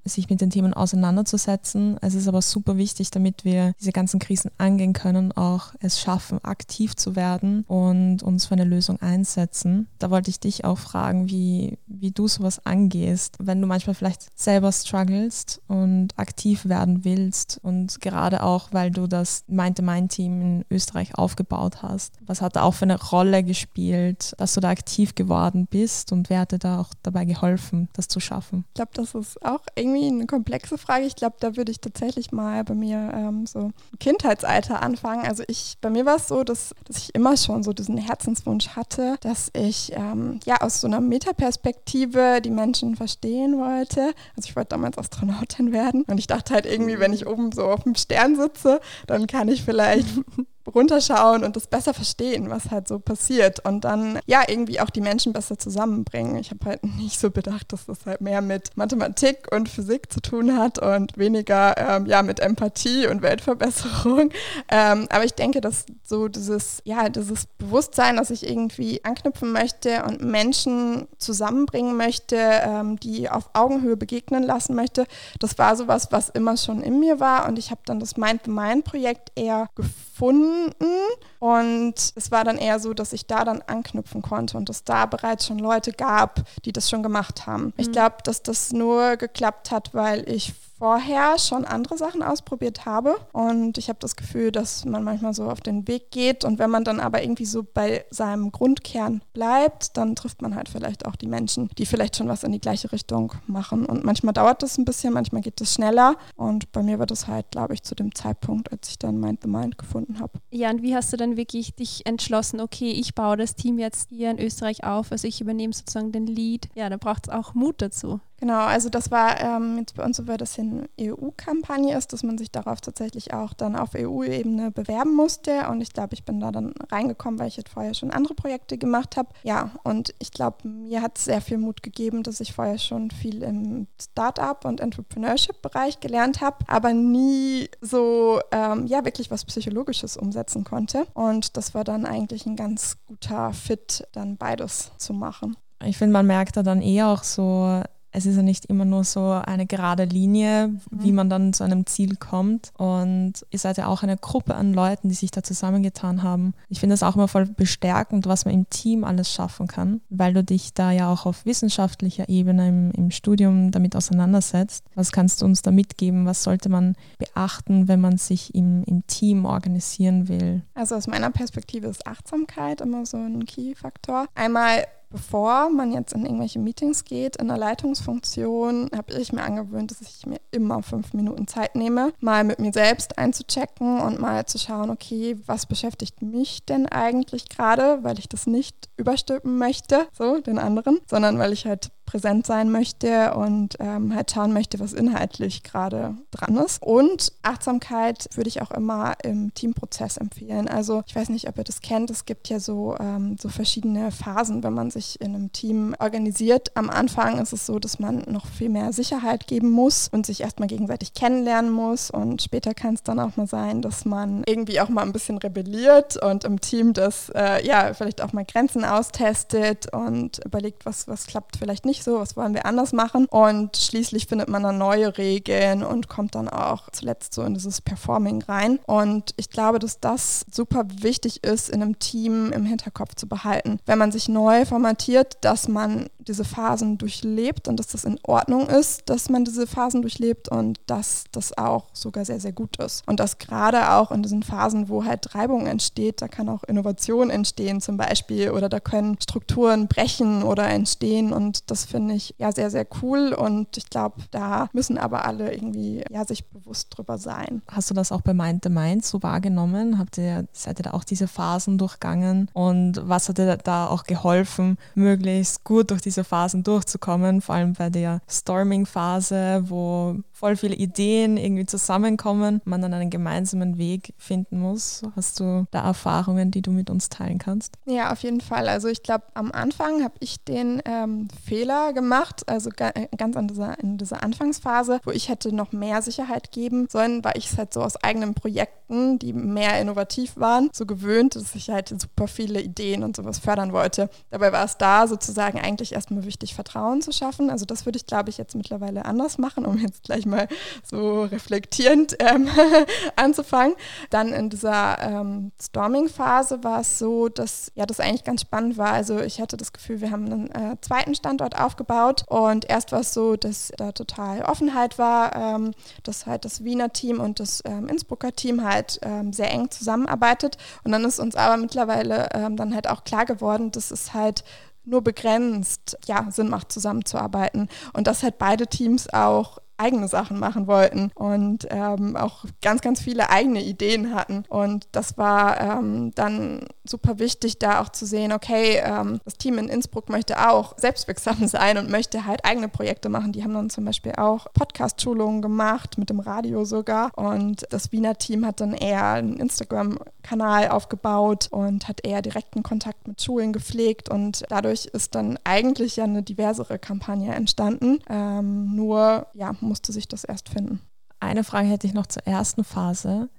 sich 0.06 0.30
mit 0.30 0.42
den 0.42 0.50
Themen 0.50 0.74
auseinanderzusetzen. 0.74 1.98
Es 2.02 2.14
ist 2.14 2.28
aber 2.28 2.42
super 2.42 2.78
wichtig, 2.78 3.12
damit 3.12 3.46
wir 3.46 3.74
diese 3.80 3.92
ganzen 3.92 4.20
Krisen 4.20 4.52
angehen 4.58 4.94
können, 4.94 5.32
auch 5.32 5.74
es 5.80 6.00
schaffen, 6.00 6.44
aktiv 6.44 6.96
zu 6.96 7.16
werden 7.16 7.64
und 7.68 8.24
uns 8.24 8.46
für 8.46 8.54
eine 8.54 8.66
Lösung 8.66 9.02
einsetzen. 9.02 9.88
Da 10.00 10.10
wollte 10.10 10.30
ich 10.30 10.40
dich 10.40 10.66
auch 10.66 10.78
fragen, 10.78 11.30
wie, 11.30 11.78
wie 11.88 12.12
du 12.12 12.28
sowas 12.28 12.66
angehst, 12.66 13.38
wenn 13.40 13.62
du 13.62 13.68
manchmal 13.68 13.96
vielleicht 13.96 14.28
selber 14.38 14.72
strugglest 14.72 15.62
und 15.68 16.10
aktiv 16.18 16.66
werden 16.66 17.06
willst 17.06 17.60
und 17.64 18.02
gerade 18.02 18.44
auch, 18.44 18.70
weil 18.72 18.92
du 18.92 19.08
das 19.08 19.44
Mind 19.48 19.78
the 19.78 19.84
Mind 19.84 20.12
Team 20.12 20.42
in 20.42 20.66
Österreich 20.70 21.16
aufgebaut 21.16 21.82
hast. 21.82 22.14
Was 22.26 22.42
hat 22.42 22.56
da 22.56 22.64
auch 22.64 22.74
für 22.74 22.86
eine 22.86 23.02
Rolle 23.02 23.44
gespielt, 23.44 24.34
dass 24.38 24.54
du 24.54 24.60
da 24.60 24.70
aktiv 24.70 25.16
geworden 25.16 25.68
bist 25.70 26.12
und 26.12 26.30
wer 26.30 26.42
hat 26.42 26.52
dir 26.52 26.60
da 26.60 26.80
auch 26.80 26.90
dabei 27.04 27.26
geholfen, 27.26 27.90
das 27.94 28.08
zu 28.08 28.20
schaffen? 28.20 28.66
Ich 28.70 28.74
glaube, 28.76 28.92
das 28.94 29.16
ist 29.16 29.44
auch 29.46 29.63
irgendwie 29.76 30.08
eine 30.08 30.26
komplexe 30.26 30.78
Frage. 30.78 31.06
Ich 31.06 31.16
glaube, 31.16 31.36
da 31.40 31.56
würde 31.56 31.72
ich 31.72 31.80
tatsächlich 31.80 32.32
mal 32.32 32.64
bei 32.64 32.74
mir 32.74 33.12
ähm, 33.14 33.46
so 33.46 33.72
Kindheitsalter 34.00 34.82
anfangen. 34.82 35.26
Also 35.26 35.44
ich, 35.48 35.78
bei 35.82 35.90
mir 35.90 36.06
war 36.06 36.18
es 36.18 36.28
so, 36.28 36.44
dass, 36.44 36.74
dass 36.86 36.98
ich 36.98 37.16
immer 37.16 37.38
schon 37.38 37.64
so 37.64 37.74
diesen 37.74 37.98
Herzenswunsch 37.98 38.70
hatte, 38.70 39.16
dass 39.22 39.50
ich 39.54 39.92
ähm, 39.96 40.40
ja 40.46 40.62
aus 40.62 40.82
so 40.82 40.88
einer 40.88 41.02
Metaperspektive 41.02 42.42
die 42.42 42.52
Menschen 42.52 42.96
verstehen 42.96 43.58
wollte. 43.58 44.14
Also 44.36 44.50
ich 44.50 44.56
wollte 44.56 44.70
damals 44.70 44.98
Astronautin 44.98 45.72
werden 45.72 46.04
und 46.04 46.18
ich 46.18 46.28
dachte 46.28 46.54
halt 46.54 46.66
irgendwie, 46.66 47.00
wenn 47.00 47.14
ich 47.14 47.28
oben 47.28 47.52
so 47.52 47.64
auf 47.64 47.84
dem 47.84 47.96
Stern 47.96 48.36
sitze, 48.36 48.80
dann 49.08 49.28
kann 49.28 49.48
ich 49.48 49.64
vielleicht 49.64 50.08
runterschauen 50.68 51.44
und 51.44 51.56
das 51.56 51.68
besser 51.68 51.94
verstehen, 51.94 52.50
was 52.50 52.72
halt 52.72 52.88
so 52.88 53.00
passiert 53.00 53.66
und 53.66 53.82
dann 53.82 54.20
ja 54.26 54.44
irgendwie 54.48 54.80
auch 54.80 54.90
die 54.90 55.02
Menschen 55.02 55.34
besser 55.34 55.58
zusammenbringen. 55.58 56.38
Ich 56.38 56.52
habe 56.52 56.66
halt 56.66 56.84
nicht 56.98 57.20
so 57.20 57.30
bedacht, 57.30 57.74
dass 57.74 57.86
das 57.86 58.06
halt 58.06 58.22
mehr 58.22 58.42
mit 58.42 58.76
Mathematik 58.78 59.48
und 59.52 59.70
Physik 59.70 60.12
zu 60.12 60.22
tun 60.22 60.58
hat 60.58 60.80
und 60.80 61.18
weniger 61.18 61.78
ähm, 61.78 62.06
ja 62.06 62.24
mit 62.24 62.40
Empathie 62.40 63.08
und 63.08 63.22
Weltverbesserung. 63.22 64.32
Ähm, 64.70 65.08
aber 65.10 65.24
ich 65.26 65.34
denke, 65.34 65.62
dass 65.62 65.86
so 66.04 66.28
dieses 66.28 66.82
ja 66.86 67.10
dieses 67.10 67.46
Bewusstsein, 67.58 68.18
dass 68.18 68.30
ich 68.30 68.48
irgendwie 68.48 69.04
anknüpfen 69.04 69.52
möchte 69.52 70.04
und 70.04 70.24
Menschen 70.24 71.08
zusammenbringen 71.18 71.98
möchte, 71.98 72.38
ähm, 72.38 73.00
die 73.00 73.30
auf 73.30 73.50
Augenhöhe 73.54 73.98
begegnen 73.98 74.44
lassen 74.44 74.76
möchte, 74.76 75.06
das 75.40 75.58
war 75.58 75.76
sowas, 75.76 76.08
was 76.12 76.30
immer 76.30 76.58
schon 76.58 76.82
in 76.82 77.00
mir 77.00 77.20
war 77.20 77.48
und 77.48 77.60
ich 77.60 77.72
habe 77.72 77.82
dann 77.86 78.00
das 78.00 78.18
Mind 78.18 78.42
the 78.46 78.52
Mind 78.52 78.86
Projekt 78.86 79.32
eher 79.36 79.70
gefunden 79.76 80.53
gefunden 80.54 80.96
und 81.40 81.96
es 82.16 82.32
war 82.32 82.44
dann 82.44 82.58
eher 82.58 82.80
so, 82.80 82.94
dass 82.94 83.14
ich 83.14 83.26
da 83.26 83.44
dann 83.44 83.62
anknüpfen 83.62 84.22
konnte 84.22 84.58
und 84.58 84.70
es 84.70 84.84
da 84.84 85.06
bereits 85.06 85.48
schon 85.48 85.60
Leute 85.60 85.92
gab, 85.92 86.42
die 86.66 86.72
das 86.72 86.90
schon 86.90 87.04
gemacht 87.04 87.46
haben. 87.48 87.66
Mhm. 87.66 87.74
Ich 87.78 87.92
glaube, 87.92 88.18
dass 88.24 88.44
das 88.44 88.72
nur 88.72 89.18
geklappt 89.18 89.72
hat, 89.72 89.94
weil 89.94 90.28
ich 90.30 90.54
vorher 90.84 91.40
schon 91.40 91.64
andere 91.64 91.98
Sachen 91.98 92.22
ausprobiert 92.22 92.86
habe. 92.86 93.16
Und 93.32 93.78
ich 93.78 93.88
habe 93.88 94.00
das 94.02 94.18
Gefühl, 94.18 94.52
dass 94.52 94.84
man 94.84 95.02
manchmal 95.02 95.34
so 95.34 95.50
auf 95.50 95.62
den 95.62 95.88
Weg 95.88 96.12
geht. 96.12 96.44
Und 96.44 96.60
wenn 96.60 96.70
man 96.70 96.84
dann 96.84 97.00
aber 97.00 97.24
irgendwie 97.24 97.46
so 97.46 97.64
bei 97.64 98.04
seinem 98.10 98.52
Grundkern 98.52 99.22
bleibt, 99.32 99.96
dann 99.96 100.14
trifft 100.14 100.42
man 100.42 100.56
halt 100.56 100.68
vielleicht 100.68 101.06
auch 101.06 101.16
die 101.16 101.28
Menschen, 101.28 101.70
die 101.78 101.86
vielleicht 101.86 102.18
schon 102.18 102.28
was 102.28 102.44
in 102.44 102.52
die 102.52 102.60
gleiche 102.60 102.92
Richtung 102.92 103.32
machen. 103.48 103.86
Und 103.86 104.04
manchmal 104.04 104.34
dauert 104.34 104.62
das 104.62 104.78
ein 104.78 104.84
bisschen, 104.84 105.14
manchmal 105.14 105.42
geht 105.42 105.62
es 105.62 105.74
schneller. 105.74 106.18
Und 106.36 106.70
bei 106.74 106.84
mir 106.84 107.00
war 107.00 107.06
das 107.06 107.28
halt, 107.28 107.50
glaube 107.52 107.76
ich, 107.76 107.84
zu 107.84 107.96
dem 107.96 108.14
Zeitpunkt, 108.14 108.70
als 108.74 108.90
ich 108.90 109.00
dann 109.00 109.22
Mind 109.22 109.40
the 109.42 109.48
Mind 109.48 109.78
gefunden 109.78 110.20
habe. 110.20 110.34
Ja, 110.52 110.70
und 110.70 110.82
wie 110.82 110.98
hast 110.98 111.14
du 111.14 111.16
dann 111.16 111.38
wirklich 111.38 111.76
dich 111.76 112.06
entschlossen, 112.06 112.60
okay, 112.60 112.92
ich 112.92 113.16
baue 113.16 113.38
das 113.38 113.56
Team 113.56 113.80
jetzt 113.80 114.10
hier 114.10 114.32
in 114.32 114.38
Österreich 114.38 114.84
auf, 114.84 115.14
also 115.14 115.30
ich 115.30 115.40
übernehme 115.40 115.72
sozusagen 115.72 116.12
den 116.12 116.28
Lead. 116.28 116.68
Ja, 116.76 116.90
da 116.90 116.98
braucht 116.98 117.30
es 117.30 117.34
auch 117.34 117.54
Mut 117.54 117.82
dazu. 117.82 118.20
Genau, 118.44 118.66
also 118.66 118.90
das 118.90 119.10
war 119.10 119.40
ähm, 119.40 119.78
jetzt 119.78 119.96
bei 119.96 120.04
uns 120.04 120.18
so, 120.18 120.28
weil 120.28 120.36
das 120.36 120.60
eine 120.60 120.90
EU-Kampagne 121.00 121.98
ist, 121.98 122.12
dass 122.12 122.24
man 122.24 122.38
sich 122.38 122.52
darauf 122.52 122.82
tatsächlich 122.82 123.34
auch 123.34 123.54
dann 123.54 123.74
auf 123.74 123.92
EU-Ebene 123.96 124.70
bewerben 124.70 125.16
musste. 125.16 125.70
Und 125.70 125.80
ich 125.80 125.94
glaube, 125.94 126.14
ich 126.14 126.26
bin 126.26 126.42
da 126.42 126.52
dann 126.52 126.74
reingekommen, 126.92 127.40
weil 127.40 127.48
ich 127.48 127.56
jetzt 127.56 127.70
vorher 127.70 127.94
schon 127.94 128.12
andere 128.12 128.34
Projekte 128.34 128.78
gemacht 128.78 129.16
habe. 129.16 129.30
Ja, 129.44 129.72
und 129.86 130.14
ich 130.20 130.34
glaube, 130.34 130.68
mir 130.68 131.02
hat 131.02 131.18
es 131.18 131.24
sehr 131.24 131.40
viel 131.40 131.58
Mut 131.58 131.84
gegeben, 131.84 132.22
dass 132.22 132.42
ich 132.42 132.52
vorher 132.52 132.80
schon 132.80 133.12
viel 133.12 133.44
im 133.44 133.88
Startup- 133.98 134.66
und 134.66 134.82
Entrepreneurship-Bereich 134.82 136.02
gelernt 136.02 136.42
habe, 136.42 136.58
aber 136.68 136.92
nie 136.92 137.70
so, 137.80 138.42
ähm, 138.52 138.88
ja, 138.88 139.06
wirklich 139.06 139.32
was 139.32 139.46
Psychologisches 139.46 140.18
umsetzen 140.18 140.66
konnte. 140.66 141.08
Und 141.14 141.56
das 141.56 141.74
war 141.74 141.86
dann 141.86 142.06
eigentlich 142.06 142.46
ein 142.46 142.58
ganz 142.58 142.98
guter 143.08 143.54
Fit, 143.54 144.06
dann 144.12 144.36
beides 144.36 144.92
zu 144.98 145.14
machen. 145.14 145.56
Ich 145.86 145.98
finde, 145.98 146.12
man 146.12 146.28
merkt 146.28 146.58
da 146.58 146.64
dann 146.64 146.82
eher 146.82 147.08
auch 147.08 147.24
so, 147.24 147.82
es 148.14 148.28
ist 148.28 148.36
ja 148.36 148.44
nicht 148.44 148.66
immer 148.66 148.86
nur 148.86 149.04
so 149.04 149.32
eine 149.32 149.66
gerade 149.66 150.06
Linie, 150.06 150.76
wie 150.92 151.10
mhm. 151.10 151.16
man 151.16 151.30
dann 151.30 151.54
zu 151.54 151.64
einem 151.64 151.86
Ziel 151.88 152.16
kommt. 152.16 152.72
Und 152.78 153.34
ihr 153.50 153.60
seid 153.60 153.78
ja 153.78 153.88
auch 153.88 154.04
eine 154.04 154.18
Gruppe 154.18 154.56
an 154.56 154.74
Leuten, 154.74 155.10
die 155.10 155.16
sich 155.16 155.32
da 155.32 155.42
zusammengetan 155.42 156.22
haben. 156.22 156.54
Ich 156.70 156.80
finde 156.80 156.94
das 156.94 157.04
auch 157.04 157.16
immer 157.16 157.28
voll 157.28 157.48
bestärkend, 157.48 158.28
was 158.28 158.46
man 158.46 158.54
im 158.54 158.70
Team 158.70 159.04
alles 159.04 159.34
schaffen 159.34 159.68
kann, 159.68 160.02
weil 160.10 160.34
du 160.34 160.44
dich 160.44 160.74
da 160.74 160.92
ja 160.92 161.12
auch 161.12 161.26
auf 161.26 161.46
wissenschaftlicher 161.46 162.30
Ebene 162.30 162.70
im, 162.70 162.92
im 162.92 163.12
Studium 163.12 163.72
damit 163.72 163.96
auseinandersetzt. 163.96 164.86
Was 164.94 165.12
kannst 165.12 165.42
du 165.42 165.46
uns 165.46 165.64
da 165.64 165.72
mitgeben? 165.72 166.28
Was 166.28 166.44
sollte 166.44 166.70
man 166.70 166.96
beachten, 167.18 167.88
wenn 167.88 168.00
man 168.00 168.18
sich 168.18 168.54
im, 168.54 168.84
im 168.84 169.06
Team 169.08 169.46
organisieren 169.46 170.28
will? 170.28 170.62
Also 170.76 170.96
aus 170.96 171.08
meiner 171.08 171.32
Perspektive 171.32 171.88
ist 171.88 172.06
Achtsamkeit 172.06 172.82
immer 172.82 173.08
so 173.08 173.18
ein 173.18 173.46
Key-Faktor. 173.46 174.28
Einmal 174.36 174.86
bevor 175.14 175.70
man 175.70 175.94
jetzt 175.94 176.14
in 176.14 176.26
irgendwelche 176.26 176.60
Meetings 176.60 177.06
geht, 177.06 177.36
in 177.38 177.48
der 177.48 177.58
Leitungsfunktion, 177.58 178.90
habe 178.96 179.14
ich 179.14 179.32
mir 179.32 179.44
angewöhnt, 179.44 179.92
dass 179.92 180.02
ich 180.02 180.26
mir 180.26 180.42
immer 180.50 180.82
fünf 180.82 181.14
Minuten 181.14 181.48
Zeit 181.48 181.76
nehme, 181.76 182.14
mal 182.20 182.44
mit 182.44 182.60
mir 182.60 182.74
selbst 182.74 183.20
einzuchecken 183.20 184.02
und 184.02 184.20
mal 184.20 184.48
zu 184.48 184.58
schauen, 184.58 184.90
okay, 184.90 185.38
was 185.46 185.68
beschäftigt 185.68 186.24
mich 186.24 186.66
denn 186.66 186.88
eigentlich 186.88 187.48
gerade, 187.48 188.00
weil 188.02 188.18
ich 188.18 188.28
das 188.28 188.48
nicht 188.48 188.90
überstülpen 188.98 189.58
möchte, 189.60 190.08
so 190.18 190.40
den 190.40 190.58
anderen, 190.58 191.00
sondern 191.08 191.38
weil 191.38 191.54
ich 191.54 191.68
halt 191.68 191.92
präsent 192.14 192.46
sein 192.46 192.70
möchte 192.70 193.34
und 193.34 193.76
ähm, 193.80 194.14
halt 194.14 194.30
schauen 194.30 194.54
möchte, 194.54 194.80
was 194.80 194.94
inhaltlich 194.94 195.64
gerade 195.64 196.14
dran 196.30 196.58
ist. 196.58 196.80
Und 196.84 197.34
Achtsamkeit 197.42 198.28
würde 198.36 198.50
ich 198.50 198.62
auch 198.62 198.70
immer 198.70 199.16
im 199.24 199.52
Teamprozess 199.56 200.18
empfehlen. 200.18 200.68
Also 200.68 201.02
ich 201.08 201.16
weiß 201.16 201.30
nicht, 201.30 201.50
ob 201.50 201.58
ihr 201.58 201.64
das 201.64 201.82
kennt, 201.82 202.12
es 202.12 202.26
gibt 202.26 202.50
ja 202.50 202.60
so, 202.60 202.96
ähm, 203.00 203.38
so 203.42 203.50
verschiedene 203.50 204.12
Phasen, 204.12 204.62
wenn 204.62 204.74
man 204.76 204.92
sich 204.92 205.20
in 205.22 205.34
einem 205.34 205.52
Team 205.54 205.96
organisiert. 205.98 206.70
Am 206.76 206.92
Anfang 206.92 207.40
ist 207.40 207.52
es 207.52 207.66
so, 207.66 207.80
dass 207.80 207.98
man 207.98 208.26
noch 208.28 208.46
viel 208.46 208.70
mehr 208.70 208.94
Sicherheit 208.94 209.48
geben 209.48 209.72
muss 209.72 210.08
und 210.08 210.28
sich 210.28 210.42
erstmal 210.42 210.68
gegenseitig 210.68 211.16
kennenlernen 211.16 211.72
muss. 211.72 212.12
Und 212.12 212.44
später 212.44 212.76
kann 212.76 212.94
es 212.94 213.02
dann 213.02 213.20
auch 213.20 213.38
mal 213.38 213.48
sein, 213.48 213.82
dass 213.82 214.06
man 214.06 214.44
irgendwie 214.46 214.80
auch 214.82 214.90
mal 214.90 215.02
ein 215.02 215.14
bisschen 215.14 215.40
rebelliert 215.40 216.18
und 216.18 216.44
im 216.44 216.62
Team 216.62 216.94
das 216.94 217.32
äh, 217.34 217.66
ja 217.66 217.96
vielleicht 217.96 218.22
auch 218.22 218.34
mal 218.34 218.46
Grenzen 218.46 218.86
austestet 218.86 219.92
und 219.92 220.46
überlegt, 220.46 220.86
was, 220.86 221.08
was 221.08 221.26
klappt 221.26 221.58
vielleicht 221.58 221.86
nicht 221.86 222.03
so, 222.04 222.20
was 222.20 222.36
wollen 222.36 222.54
wir 222.54 222.66
anders 222.66 222.94
machen. 222.94 223.26
Und 223.26 223.78
schließlich 223.78 224.28
findet 224.28 224.50
man 224.50 224.64
dann 224.64 224.78
neue 224.78 225.18
Regeln 225.18 225.84
und 225.84 226.08
kommt 226.08 226.36
dann 226.36 226.50
auch 226.50 226.90
zuletzt 226.92 227.34
so 227.34 227.44
in 227.44 227.54
dieses 227.54 227.82
Performing 227.82 228.44
rein. 228.44 228.80
Und 228.86 229.34
ich 229.38 229.50
glaube, 229.50 229.80
dass 229.80 230.00
das 230.00 230.46
super 230.52 230.86
wichtig 231.02 231.44
ist, 231.44 231.70
in 231.70 231.82
einem 231.82 232.00
Team 232.00 232.52
im 232.52 232.66
Hinterkopf 232.66 233.16
zu 233.16 233.28
behalten. 233.28 233.80
Wenn 233.86 234.00
man 234.00 234.12
sich 234.12 234.30
neu 234.30 234.66
formatiert, 234.66 235.38
dass 235.42 235.68
man 235.68 236.08
diese 236.28 236.46
Phasen 236.46 236.98
durchlebt 236.98 237.68
und 237.68 237.78
dass 237.78 237.88
das 237.88 238.06
in 238.06 238.20
Ordnung 238.24 238.68
ist, 238.68 239.10
dass 239.10 239.30
man 239.30 239.46
diese 239.46 239.68
Phasen 239.68 240.02
durchlebt 240.02 240.50
und 240.50 240.80
dass 240.88 241.26
das 241.32 241.58
auch 241.58 241.88
sogar 241.94 242.26
sehr, 242.26 242.40
sehr 242.40 242.52
gut 242.52 242.78
ist. 242.78 243.08
Und 243.08 243.20
dass 243.20 243.38
gerade 243.38 243.92
auch 243.92 244.12
in 244.12 244.24
diesen 244.24 244.44
Phasen, 244.44 244.90
wo 244.90 245.06
halt 245.06 245.36
Reibung 245.36 245.68
entsteht, 245.68 246.22
da 246.22 246.28
kann 246.28 246.50
auch 246.50 246.64
Innovation 246.64 247.30
entstehen 247.30 247.82
zum 247.82 247.98
Beispiel 247.98 248.52
oder 248.52 248.70
da 248.70 248.80
können 248.80 249.18
Strukturen 249.22 249.88
brechen 249.88 250.44
oder 250.44 250.68
entstehen 250.68 251.34
und 251.34 251.70
das 251.70 251.83
finde 251.86 252.16
ich 252.16 252.36
ja 252.38 252.52
sehr, 252.52 252.70
sehr 252.70 252.86
cool 253.02 253.34
und 253.34 253.78
ich 253.78 253.90
glaube, 253.90 254.22
da 254.32 254.70
müssen 254.74 254.98
aber 254.98 255.26
alle 255.26 255.54
irgendwie 255.54 256.04
ja 256.10 256.26
sich 256.26 256.46
bewusst 256.46 256.88
drüber 256.96 257.18
sein. 257.18 257.62
Hast 257.68 257.90
du 257.90 257.94
das 257.94 258.12
auch 258.12 258.22
bei 258.22 258.34
Mind 258.34 258.64
the 258.64 258.70
Mind 258.70 259.06
so 259.06 259.22
wahrgenommen? 259.24 259.98
Habt 259.98 260.18
ihr, 260.18 260.48
seid 260.52 260.80
ihr 260.80 260.84
da 260.84 260.92
auch 260.92 261.04
diese 261.04 261.28
Phasen 261.28 261.78
durchgangen 261.78 262.50
und 262.54 263.02
was 263.04 263.30
hat 263.30 263.38
dir 263.38 263.58
da 263.58 263.88
auch 263.88 264.04
geholfen, 264.04 264.78
möglichst 264.96 265.64
gut 265.64 265.92
durch 265.92 266.02
diese 266.02 266.24
Phasen 266.24 266.64
durchzukommen, 266.64 267.42
vor 267.42 267.56
allem 267.56 267.74
bei 267.74 267.90
der 267.90 268.22
Storming-Phase, 268.28 269.64
wo 269.68 270.16
voll 270.44 270.58
viele 270.58 270.76
Ideen 270.76 271.38
irgendwie 271.38 271.66
zusammenkommen, 271.66 272.62
man 272.66 272.82
dann 272.82 272.94
einen 272.94 273.10
gemeinsamen 273.10 273.78
Weg 273.78 274.14
finden 274.18 274.60
muss. 274.60 275.02
Hast 275.16 275.40
du 275.40 275.66
da 275.72 275.86
Erfahrungen, 275.86 276.52
die 276.52 276.62
du 276.62 276.72
mit 276.72 276.90
uns 276.90 277.08
teilen 277.08 277.38
kannst? 277.38 277.78
Ja, 277.86 278.12
auf 278.12 278.24
jeden 278.24 278.42
Fall. 278.42 278.68
Also 278.68 278.90
ich 278.90 279.04
glaube, 279.04 279.24
am 279.36 279.52
Anfang 279.54 280.04
habe 280.04 280.16
ich 280.20 280.44
den 280.44 280.82
ähm, 280.86 281.30
Fehler 281.46 281.73
gemacht, 281.94 282.44
also 282.48 282.70
äh, 282.78 283.08
ganz 283.18 283.36
an 283.36 283.48
dieser, 283.48 283.80
in 283.80 283.98
dieser 283.98 284.24
Anfangsphase, 284.24 285.00
wo 285.04 285.12
ich 285.12 285.30
hätte 285.30 285.54
noch 285.54 285.72
mehr 285.72 286.02
Sicherheit 286.02 286.52
geben 286.52 286.88
sollen, 286.90 287.24
weil 287.24 287.38
ich 287.38 287.52
es 287.52 287.58
halt 287.58 287.74
so 287.74 287.82
aus 287.82 287.96
eigenen 288.04 288.34
Projekten, 288.34 289.20
die 289.20 289.34
mehr 289.34 289.80
innovativ 289.82 290.38
waren, 290.38 290.70
so 290.74 290.86
gewöhnt, 290.86 291.36
dass 291.36 291.56
ich 291.56 291.70
halt 291.70 291.90
super 291.90 292.28
viele 292.28 292.62
Ideen 292.62 293.04
und 293.04 293.16
sowas 293.16 293.40
fördern 293.40 293.74
wollte. 293.74 294.10
Dabei 294.30 294.52
war 294.52 294.66
es 294.66 294.78
da 294.78 295.08
sozusagen 295.08 295.60
eigentlich 295.60 295.94
erstmal 295.94 296.26
wichtig, 296.26 296.56
Vertrauen 296.56 297.02
zu 297.02 297.12
schaffen. 297.12 297.50
Also 297.50 297.66
das 297.66 297.86
würde 297.86 297.98
ich, 297.98 298.06
glaube 298.06 298.30
ich, 298.30 298.38
jetzt 298.38 298.56
mittlerweile 298.56 299.06
anders 299.06 299.38
machen, 299.38 299.66
um 299.66 299.78
jetzt 299.78 300.04
gleich 300.04 300.26
mal 300.26 300.48
so 300.84 301.24
reflektierend 301.24 302.16
ähm, 302.20 302.48
anzufangen. 303.16 303.76
Dann 304.10 304.34
in 304.34 304.50
dieser 304.50 305.00
ähm, 305.00 305.52
Storming-Phase 305.62 306.64
war 306.64 306.82
es 306.82 307.00
so, 307.00 307.30
dass 307.30 307.72
ja 307.76 307.86
das 307.86 308.00
eigentlich 308.00 308.24
ganz 308.24 308.42
spannend 308.42 308.78
war. 308.78 308.94
Also 308.94 309.20
ich 309.20 309.42
hatte 309.42 309.58
das 309.58 309.74
Gefühl, 309.74 310.02
wir 310.02 310.12
haben 310.12 310.26
einen 310.26 310.52
äh, 310.52 310.78
zweiten 310.82 311.16
Standort 311.16 311.60
aufgebaut 311.64 312.24
und 312.28 312.70
erst 312.70 312.92
war 312.92 313.02
es 313.02 313.14
so, 313.14 313.36
dass 313.36 313.72
da 313.78 313.92
total 313.92 314.44
Offenheit 314.44 314.98
war, 314.98 315.36
ähm, 315.36 315.72
dass 316.04 316.26
halt 316.26 316.46
das 316.46 316.64
Wiener 316.64 316.92
Team 316.94 317.20
und 317.20 317.40
das 317.40 317.62
ähm, 317.66 317.88
Innsbrucker 317.88 318.34
Team 318.34 318.64
halt 318.64 319.00
ähm, 319.02 319.34
sehr 319.34 319.52
eng 319.52 319.72
zusammenarbeitet. 319.72 320.58
Und 320.84 320.92
dann 320.92 321.06
ist 321.06 321.20
uns 321.20 321.36
aber 321.36 321.58
mittlerweile 321.58 322.30
ähm, 322.34 322.56
dann 322.56 322.74
halt 322.74 322.90
auch 322.90 323.04
klar 323.04 323.26
geworden, 323.26 323.72
dass 323.72 323.92
es 323.92 324.14
halt 324.14 324.44
nur 324.86 325.02
begrenzt 325.02 325.98
ja, 326.06 326.28
Sinn 326.30 326.50
macht, 326.50 326.72
zusammenzuarbeiten. 326.72 327.70
Und 327.94 328.08
dass 328.08 328.24
halt 328.24 328.38
beide 328.38 328.68
Teams 328.68 329.12
auch 329.14 329.60
eigene 329.78 330.08
Sachen 330.08 330.40
machen 330.40 330.68
wollten 330.68 331.12
und 331.16 331.68
ähm, 331.70 332.16
auch 332.16 332.46
ganz, 332.62 332.82
ganz 332.82 333.02
viele 333.02 333.30
eigene 333.30 333.62
Ideen 333.64 334.14
hatten. 334.14 334.44
Und 334.50 334.88
das 334.92 335.18
war 335.18 335.60
ähm, 335.60 336.12
dann 336.16 336.66
super 336.86 337.20
wichtig, 337.20 337.60
da 337.60 337.82
auch 337.82 337.90
zu 337.90 338.06
sehen, 338.06 338.32
okay, 338.32 338.82
ähm, 338.84 339.20
das 339.26 339.36
Team 339.36 339.58
in 339.58 339.70
Innsbruck 339.70 340.10
möchte 340.10 340.50
auch 340.50 340.78
selbstwirksam 340.78 341.48
sein 341.48 341.78
und 341.78 341.90
möchte 341.90 342.26
halt 342.26 342.46
eigene 342.46 342.68
Projekte 342.68 343.10
machen. 343.10 343.32
Die 343.32 343.44
haben 343.44 343.54
dann 343.54 343.70
zum 343.70 343.86
Beispiel 343.86 344.14
auch 344.18 344.48
Podcast-Schulungen 344.54 345.42
gemacht, 345.42 345.98
mit 345.98 346.10
dem 346.10 346.20
Radio 346.20 346.66
sogar. 346.66 347.12
Und 347.18 347.66
das 347.70 347.92
Wiener 347.92 348.18
Team 348.18 348.46
hat 348.46 348.62
dann 348.62 348.74
eher 348.74 349.14
einen 349.14 349.38
Instagram-Kanal 349.38 350.70
aufgebaut 350.70 351.48
und 351.52 351.88
hat 351.88 352.06
eher 352.06 352.22
direkten 352.22 352.64
Kontakt 352.64 353.08
mit 353.08 353.22
Schulen 353.22 353.54
gepflegt. 353.54 354.10
Und 354.10 354.44
dadurch 354.50 354.86
ist 354.86 355.16
dann 355.16 355.40
eigentlich 355.44 355.96
ja 355.96 356.04
eine 356.04 356.24
diversere 356.24 356.80
Kampagne 356.80 357.34
entstanden. 357.34 358.00
Ähm, 358.10 358.76
nur, 358.76 359.28
ja, 359.34 359.54
musste 359.64 359.92
sich 359.92 360.08
das 360.08 360.24
erst 360.24 360.50
finden. 360.50 360.82
Eine 361.20 361.44
Frage 361.44 361.68
hätte 361.68 361.88
ich 361.88 361.94
noch 361.94 362.08
zur 362.08 362.28
ersten 362.28 362.64
Phase. 362.64 363.30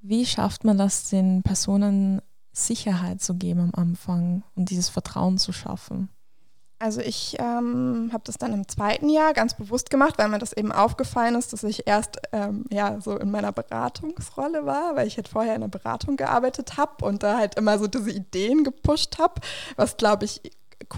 Wie 0.00 0.26
schafft 0.26 0.64
man 0.64 0.78
das, 0.78 1.08
den 1.08 1.42
Personen 1.42 2.22
Sicherheit 2.52 3.20
zu 3.20 3.34
geben 3.34 3.60
am 3.60 3.72
Anfang 3.74 4.42
und 4.54 4.70
dieses 4.70 4.88
Vertrauen 4.88 5.36
zu 5.36 5.52
schaffen? 5.52 6.08
Also 6.78 7.00
ich 7.00 7.36
ähm, 7.38 8.10
habe 8.12 8.22
das 8.24 8.36
dann 8.36 8.52
im 8.52 8.68
zweiten 8.68 9.08
Jahr 9.08 9.32
ganz 9.32 9.54
bewusst 9.54 9.88
gemacht, 9.88 10.18
weil 10.18 10.28
mir 10.28 10.38
das 10.38 10.52
eben 10.52 10.72
aufgefallen 10.72 11.34
ist, 11.34 11.54
dass 11.54 11.64
ich 11.64 11.86
erst 11.86 12.18
ähm, 12.32 12.66
ja 12.70 13.00
so 13.00 13.16
in 13.16 13.30
meiner 13.30 13.52
Beratungsrolle 13.52 14.66
war, 14.66 14.94
weil 14.94 15.06
ich 15.06 15.16
halt 15.16 15.28
vorher 15.28 15.54
in 15.54 15.62
der 15.62 15.68
Beratung 15.68 16.16
gearbeitet 16.16 16.76
habe 16.76 17.04
und 17.06 17.22
da 17.22 17.38
halt 17.38 17.54
immer 17.54 17.78
so 17.78 17.86
diese 17.86 18.10
Ideen 18.10 18.62
gepusht 18.62 19.18
habe, 19.18 19.40
was 19.76 19.96
glaube 19.96 20.26
ich 20.26 20.42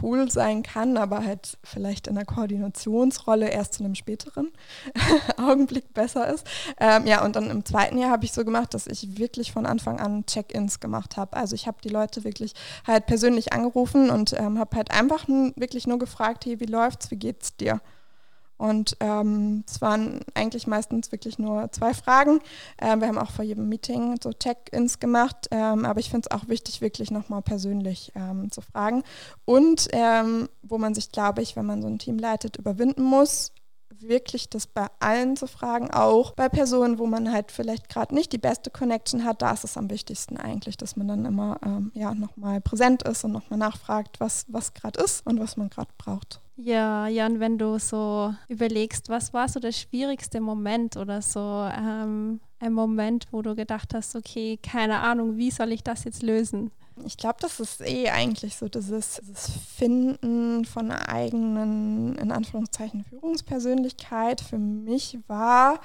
cool 0.03 0.31
sein 0.31 0.63
kann, 0.63 0.97
aber 0.97 1.25
halt 1.25 1.59
vielleicht 1.63 2.07
in 2.07 2.15
der 2.15 2.25
Koordinationsrolle 2.25 3.49
erst 3.49 3.75
zu 3.75 3.85
einem 3.85 3.95
späteren 3.95 4.51
Augenblick 5.37 5.95
besser 5.95 6.33
ist. 6.33 6.47
Ähm, 6.79 7.07
ja, 7.07 7.25
und 7.25 7.37
dann 7.37 7.51
im 7.51 7.65
zweiten 7.65 7.99
Jahr 7.99 8.11
habe 8.11 8.25
ich 8.25 8.33
so 8.33 8.45
gemacht, 8.45 8.75
dass 8.75 8.87
ich 8.87 9.19
wirklich 9.19 9.53
von 9.53 9.67
Anfang 9.67 10.01
an 10.01 10.27
Check-ins 10.27 10.81
gemacht 10.81 11.17
habe. 11.17 11.37
Also 11.37 11.55
ich 11.55 11.67
habe 11.67 11.79
die 11.83 11.89
Leute 11.89 12.25
wirklich 12.25 12.55
halt 12.87 13.07
persönlich 13.07 13.53
angerufen 13.53 14.11
und 14.11 14.33
ähm, 14.33 14.59
habe 14.59 14.77
halt 14.77 14.91
einfach 14.91 15.27
wirklich 15.29 15.87
nur 15.87 15.99
gefragt, 15.99 16.45
hey, 16.47 16.61
wie 16.61 16.67
läuft's, 16.67 17.11
wie 17.11 17.17
geht's 17.17 17.57
dir? 17.57 17.81
Und 18.59 18.97
ähm, 19.01 19.65
es 19.67 19.81
waren 19.81 20.21
eigentlich 20.35 20.67
meistens 20.67 21.13
wirklich 21.13 21.39
nur 21.39 21.71
zwei 21.73 21.95
Fragen. 21.95 22.41
Ähm, 22.81 23.01
wir 23.01 23.09
haben 23.09 23.19
auch 23.19 23.31
vor 23.31 23.45
jedem 23.45 23.69
Meeting 23.69 24.17
so 24.23 24.33
Check-ins 24.33 24.99
gemacht, 24.99 25.49
ähm, 25.51 25.85
aber 25.85 26.01
ich 26.01 26.11
finde 26.11 26.29
es 26.29 26.37
auch 26.37 26.49
wichtig, 26.49 26.81
wirklich 26.81 27.11
nochmal 27.11 27.43
persönlich 27.43 28.13
ähm, 28.15 28.51
zu 28.51 28.61
fragen. 28.61 29.05
Und 29.45 29.89
ähm, 29.93 30.49
wo 30.63 30.77
man 30.77 30.95
sich, 30.95 31.13
glaube 31.13 31.41
ich, 31.41 31.57
wenn 31.57 31.67
man 31.67 31.83
so 31.83 31.89
ein 31.89 31.99
Team 31.99 32.19
leitet, 32.19 32.57
überwinden 32.57 33.03
muss, 33.03 33.53
wirklich 34.01 34.49
das 34.49 34.67
bei 34.67 34.87
allen 35.01 35.37
zu 35.37 35.47
fragen, 35.47 35.91
auch 35.91 36.33
bei 36.33 36.49
Personen, 36.49 36.99
wo 36.99 37.07
man 37.07 37.33
halt 37.33 37.53
vielleicht 37.53 37.89
gerade 37.89 38.15
nicht 38.15 38.33
die 38.33 38.39
beste 38.39 38.71
Connection 38.71 39.25
hat, 39.25 39.43
da 39.43 39.53
ist 39.53 39.65
es 39.65 39.77
am 39.77 39.91
wichtigsten 39.91 40.37
eigentlich, 40.37 40.77
dass 40.77 40.97
man 40.97 41.09
dann 41.09 41.25
immer 41.25 41.59
ähm, 41.65 41.91
ja, 41.95 42.15
nochmal 42.15 42.61
präsent 42.61 43.03
ist 43.03 43.25
und 43.25 43.33
nochmal 43.33 43.59
nachfragt, 43.59 44.21
was, 44.21 44.47
was 44.49 44.75
gerade 44.75 45.03
ist 45.03 45.27
und 45.27 45.41
was 45.41 45.57
man 45.57 45.71
gerade 45.71 45.91
braucht. 45.97 46.41
Ja, 46.61 47.07
Jan, 47.07 47.39
wenn 47.39 47.57
du 47.57 47.79
so 47.79 48.35
überlegst, 48.49 49.09
was 49.09 49.33
war 49.33 49.49
so 49.49 49.61
der 49.61 49.71
schwierigste 49.71 50.41
Moment 50.41 50.97
oder 50.97 51.23
so 51.23 51.39
ähm, 51.41 52.41
ein 52.59 52.73
Moment, 52.73 53.29
wo 53.31 53.43
du 53.43 53.55
gedacht 53.55 53.95
hast, 53.95 54.17
okay, 54.17 54.59
keine 54.61 54.99
Ahnung, 54.99 55.37
wie 55.37 55.53
soll 55.53 55.71
ich 55.71 55.85
das 55.85 56.03
jetzt 56.03 56.25
lösen? 56.25 56.73
Ich 57.07 57.17
glaube, 57.17 57.37
das 57.41 57.61
ist 57.61 57.81
eh 57.81 58.09
eigentlich 58.09 58.57
so 58.57 58.69
dieses, 58.69 59.21
dieses, 59.23 59.53
Finden 59.77 60.65
von 60.65 60.91
einer 60.91 61.09
eigenen, 61.09 62.17
in 62.17 62.33
Anführungszeichen, 62.33 63.05
Führungspersönlichkeit 63.05 64.41
für 64.41 64.59
mich 64.59 65.17
war 65.29 65.79